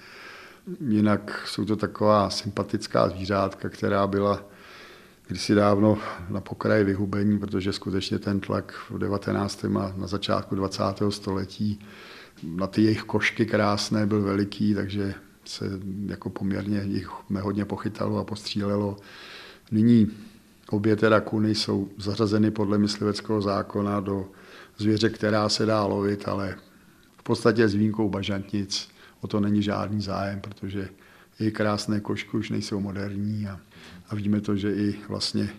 Jinak 0.88 1.42
jsou 1.46 1.64
to 1.64 1.76
taková 1.76 2.30
sympatická 2.30 3.08
zvířátka, 3.08 3.68
která 3.68 4.06
byla 4.06 4.42
kdysi 5.26 5.54
dávno 5.54 5.98
na 6.28 6.40
pokraji 6.40 6.84
vyhubení, 6.84 7.38
protože 7.38 7.72
skutečně 7.72 8.18
ten 8.18 8.40
tlak 8.40 8.72
v 8.90 8.98
19. 8.98 9.64
a 9.64 9.94
na 9.96 10.06
začátku 10.06 10.54
20. 10.54 10.82
století 11.08 11.80
na 12.42 12.66
ty 12.66 12.82
jejich 12.82 13.02
košky 13.02 13.46
krásné 13.46 14.06
byl 14.06 14.22
veliký, 14.22 14.74
takže 14.74 15.14
se 15.48 15.64
jako 16.06 16.30
poměrně 16.30 16.82
jich 16.86 17.10
hodně 17.40 17.64
pochytalo 17.64 18.18
a 18.18 18.24
postřílelo. 18.24 18.96
Nyní 19.70 20.10
obě 20.70 20.96
teda 20.96 21.20
kuny 21.20 21.54
jsou 21.54 21.88
zařazeny 21.98 22.50
podle 22.50 22.78
mysliveckého 22.78 23.42
zákona 23.42 24.00
do 24.00 24.28
zvěře, 24.78 25.10
která 25.10 25.48
se 25.48 25.66
dá 25.66 25.84
lovit, 25.84 26.28
ale 26.28 26.56
v 27.16 27.22
podstatě 27.22 27.68
s 27.68 27.74
výjimkou 27.74 28.08
bažantnic 28.08 28.88
o 29.20 29.26
to 29.26 29.40
není 29.40 29.62
žádný 29.62 30.00
zájem, 30.00 30.40
protože 30.40 30.88
i 31.40 31.50
krásné 31.50 32.00
košky 32.00 32.36
už 32.36 32.50
nejsou 32.50 32.80
moderní 32.80 33.46
a, 33.46 33.60
a 34.08 34.14
víme 34.14 34.40
to, 34.40 34.56
že 34.56 34.74
i 34.74 34.94
vlastně 35.08 35.50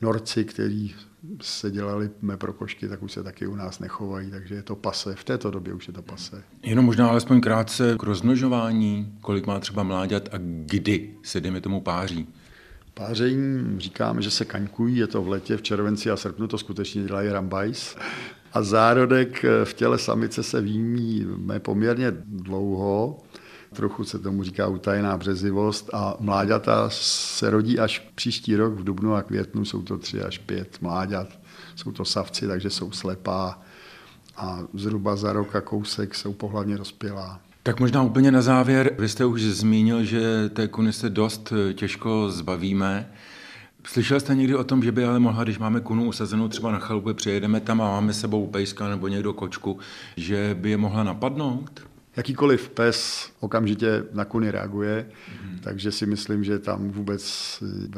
norci, 0.00 0.44
kteří 0.44 0.94
se 1.42 1.70
dělali 1.70 2.10
pro 2.36 2.52
košky, 2.52 2.88
tak 2.88 3.02
už 3.02 3.12
se 3.12 3.22
taky 3.22 3.46
u 3.46 3.54
nás 3.54 3.78
nechovají, 3.78 4.30
takže 4.30 4.54
je 4.54 4.62
to 4.62 4.76
pase. 4.76 5.14
V 5.14 5.24
této 5.24 5.50
době 5.50 5.74
už 5.74 5.88
je 5.88 5.94
to 5.94 6.02
pase. 6.02 6.42
Jenom 6.62 6.84
možná 6.84 7.08
alespoň 7.08 7.40
krátce 7.40 7.96
k 7.98 8.02
rozmnožování, 8.02 9.18
kolik 9.20 9.46
má 9.46 9.60
třeba 9.60 9.82
mláďat 9.82 10.28
a 10.32 10.38
kdy 10.66 11.14
se 11.22 11.40
dejme 11.40 11.60
tomu 11.60 11.80
páří. 11.80 12.28
Páření 12.94 13.80
říkáme, 13.80 14.22
že 14.22 14.30
se 14.30 14.44
kaňkují, 14.44 14.96
je 14.96 15.06
to 15.06 15.22
v 15.22 15.28
letě, 15.28 15.56
v 15.56 15.62
červenci 15.62 16.10
a 16.10 16.16
srpnu 16.16 16.46
to 16.46 16.58
skutečně 16.58 17.02
dělají 17.02 17.28
rambajs. 17.28 17.96
A 18.52 18.62
zárodek 18.62 19.44
v 19.64 19.74
těle 19.74 19.98
samice 19.98 20.42
se 20.42 20.60
výmí 20.60 21.26
poměrně 21.58 22.12
dlouho, 22.26 23.18
trochu 23.72 24.04
se 24.04 24.18
tomu 24.18 24.42
říká 24.42 24.66
utajená 24.66 25.16
březivost 25.16 25.90
a 25.92 26.16
mláďata 26.20 26.90
se 26.92 27.50
rodí 27.50 27.78
až 27.78 28.10
příští 28.14 28.56
rok 28.56 28.74
v 28.74 28.84
dubnu 28.84 29.14
a 29.14 29.22
květnu, 29.22 29.64
jsou 29.64 29.82
to 29.82 29.98
tři 29.98 30.22
až 30.22 30.38
pět 30.38 30.78
mláďat, 30.80 31.28
jsou 31.76 31.92
to 31.92 32.04
savci, 32.04 32.46
takže 32.48 32.70
jsou 32.70 32.92
slepá 32.92 33.58
a 34.36 34.60
zhruba 34.74 35.16
za 35.16 35.32
rok 35.32 35.56
a 35.56 35.60
kousek 35.60 36.14
jsou 36.14 36.32
pohlavně 36.32 36.76
rozpělá. 36.76 37.40
Tak 37.62 37.80
možná 37.80 38.02
úplně 38.02 38.30
na 38.30 38.42
závěr, 38.42 38.94
vy 38.98 39.08
jste 39.08 39.24
už 39.24 39.42
zmínil, 39.42 40.04
že 40.04 40.48
té 40.48 40.68
kuny 40.68 40.92
se 40.92 41.10
dost 41.10 41.52
těžko 41.74 42.30
zbavíme. 42.30 43.12
Slyšel 43.84 44.20
jste 44.20 44.34
někdy 44.34 44.54
o 44.54 44.64
tom, 44.64 44.82
že 44.82 44.92
by 44.92 45.04
ale 45.04 45.18
mohla, 45.18 45.44
když 45.44 45.58
máme 45.58 45.80
kunu 45.80 46.04
usazenou 46.04 46.48
třeba 46.48 46.72
na 46.72 46.78
chalupě, 46.78 47.14
přijedeme 47.14 47.60
tam 47.60 47.80
a 47.80 47.84
máme 47.84 48.12
sebou 48.12 48.46
pejska 48.46 48.88
nebo 48.88 49.08
někdo 49.08 49.32
kočku, 49.32 49.78
že 50.16 50.56
by 50.60 50.70
je 50.70 50.76
mohla 50.76 51.04
napadnout? 51.04 51.87
Jakýkoliv 52.18 52.68
pes 52.68 53.28
okamžitě 53.40 54.04
na 54.12 54.24
kuny 54.24 54.50
reaguje, 54.50 55.06
mm. 55.44 55.58
takže 55.58 55.92
si 55.92 56.06
myslím, 56.06 56.44
že 56.44 56.58
tam 56.58 56.90
vůbec 56.90 57.22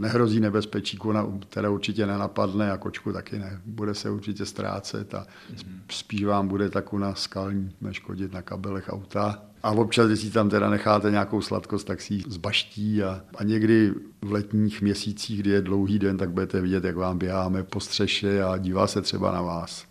nehrozí 0.00 0.40
nebezpečí, 0.40 0.96
kuna 0.96 1.26
teda 1.48 1.70
určitě 1.70 2.06
nenapadne 2.06 2.72
a 2.72 2.76
kočku 2.76 3.12
taky 3.12 3.38
ne. 3.38 3.60
Bude 3.66 3.94
se 3.94 4.10
určitě 4.10 4.46
ztrácet 4.46 5.14
a 5.14 5.26
mm. 5.50 5.80
spíš 5.90 6.24
vám 6.24 6.48
bude 6.48 6.70
ta 6.70 6.82
kuna 6.82 7.14
skalní 7.14 7.72
neškodit 7.80 8.32
na 8.32 8.42
kabelech 8.42 8.88
auta. 8.88 9.42
A 9.62 9.70
občas, 9.70 10.08
když 10.08 10.30
tam 10.30 10.50
teda 10.50 10.70
necháte 10.70 11.10
nějakou 11.10 11.42
sladkost, 11.42 11.86
tak 11.86 12.00
si 12.00 12.14
ji 12.14 12.22
zbaští 12.28 13.02
a, 13.02 13.20
a 13.34 13.44
někdy 13.44 13.94
v 14.22 14.32
letních 14.32 14.82
měsících, 14.82 15.40
kdy 15.40 15.50
je 15.50 15.62
dlouhý 15.62 15.98
den, 15.98 16.16
tak 16.16 16.30
budete 16.30 16.60
vidět, 16.60 16.84
jak 16.84 16.96
vám 16.96 17.18
běháme 17.18 17.62
po 17.62 17.80
střeše 17.80 18.42
a 18.42 18.56
dívá 18.56 18.86
se 18.86 19.02
třeba 19.02 19.32
na 19.32 19.42
vás. 19.42 19.86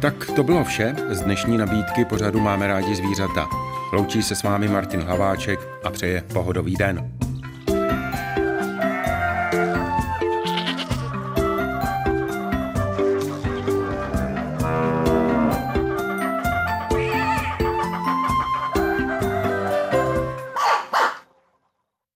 Tak 0.00 0.14
to 0.36 0.42
bylo 0.42 0.64
vše. 0.64 0.94
Z 1.08 1.20
dnešní 1.20 1.58
nabídky 1.58 2.04
pořadu 2.04 2.40
Máme 2.40 2.66
rádi 2.66 2.96
zvířata. 2.96 3.48
Loučí 3.92 4.22
se 4.22 4.34
s 4.34 4.42
vámi 4.42 4.68
Martin 4.68 5.00
Hlaváček 5.00 5.60
a 5.84 5.90
přeje 5.90 6.22
pohodový 6.32 6.74
den. 6.74 7.15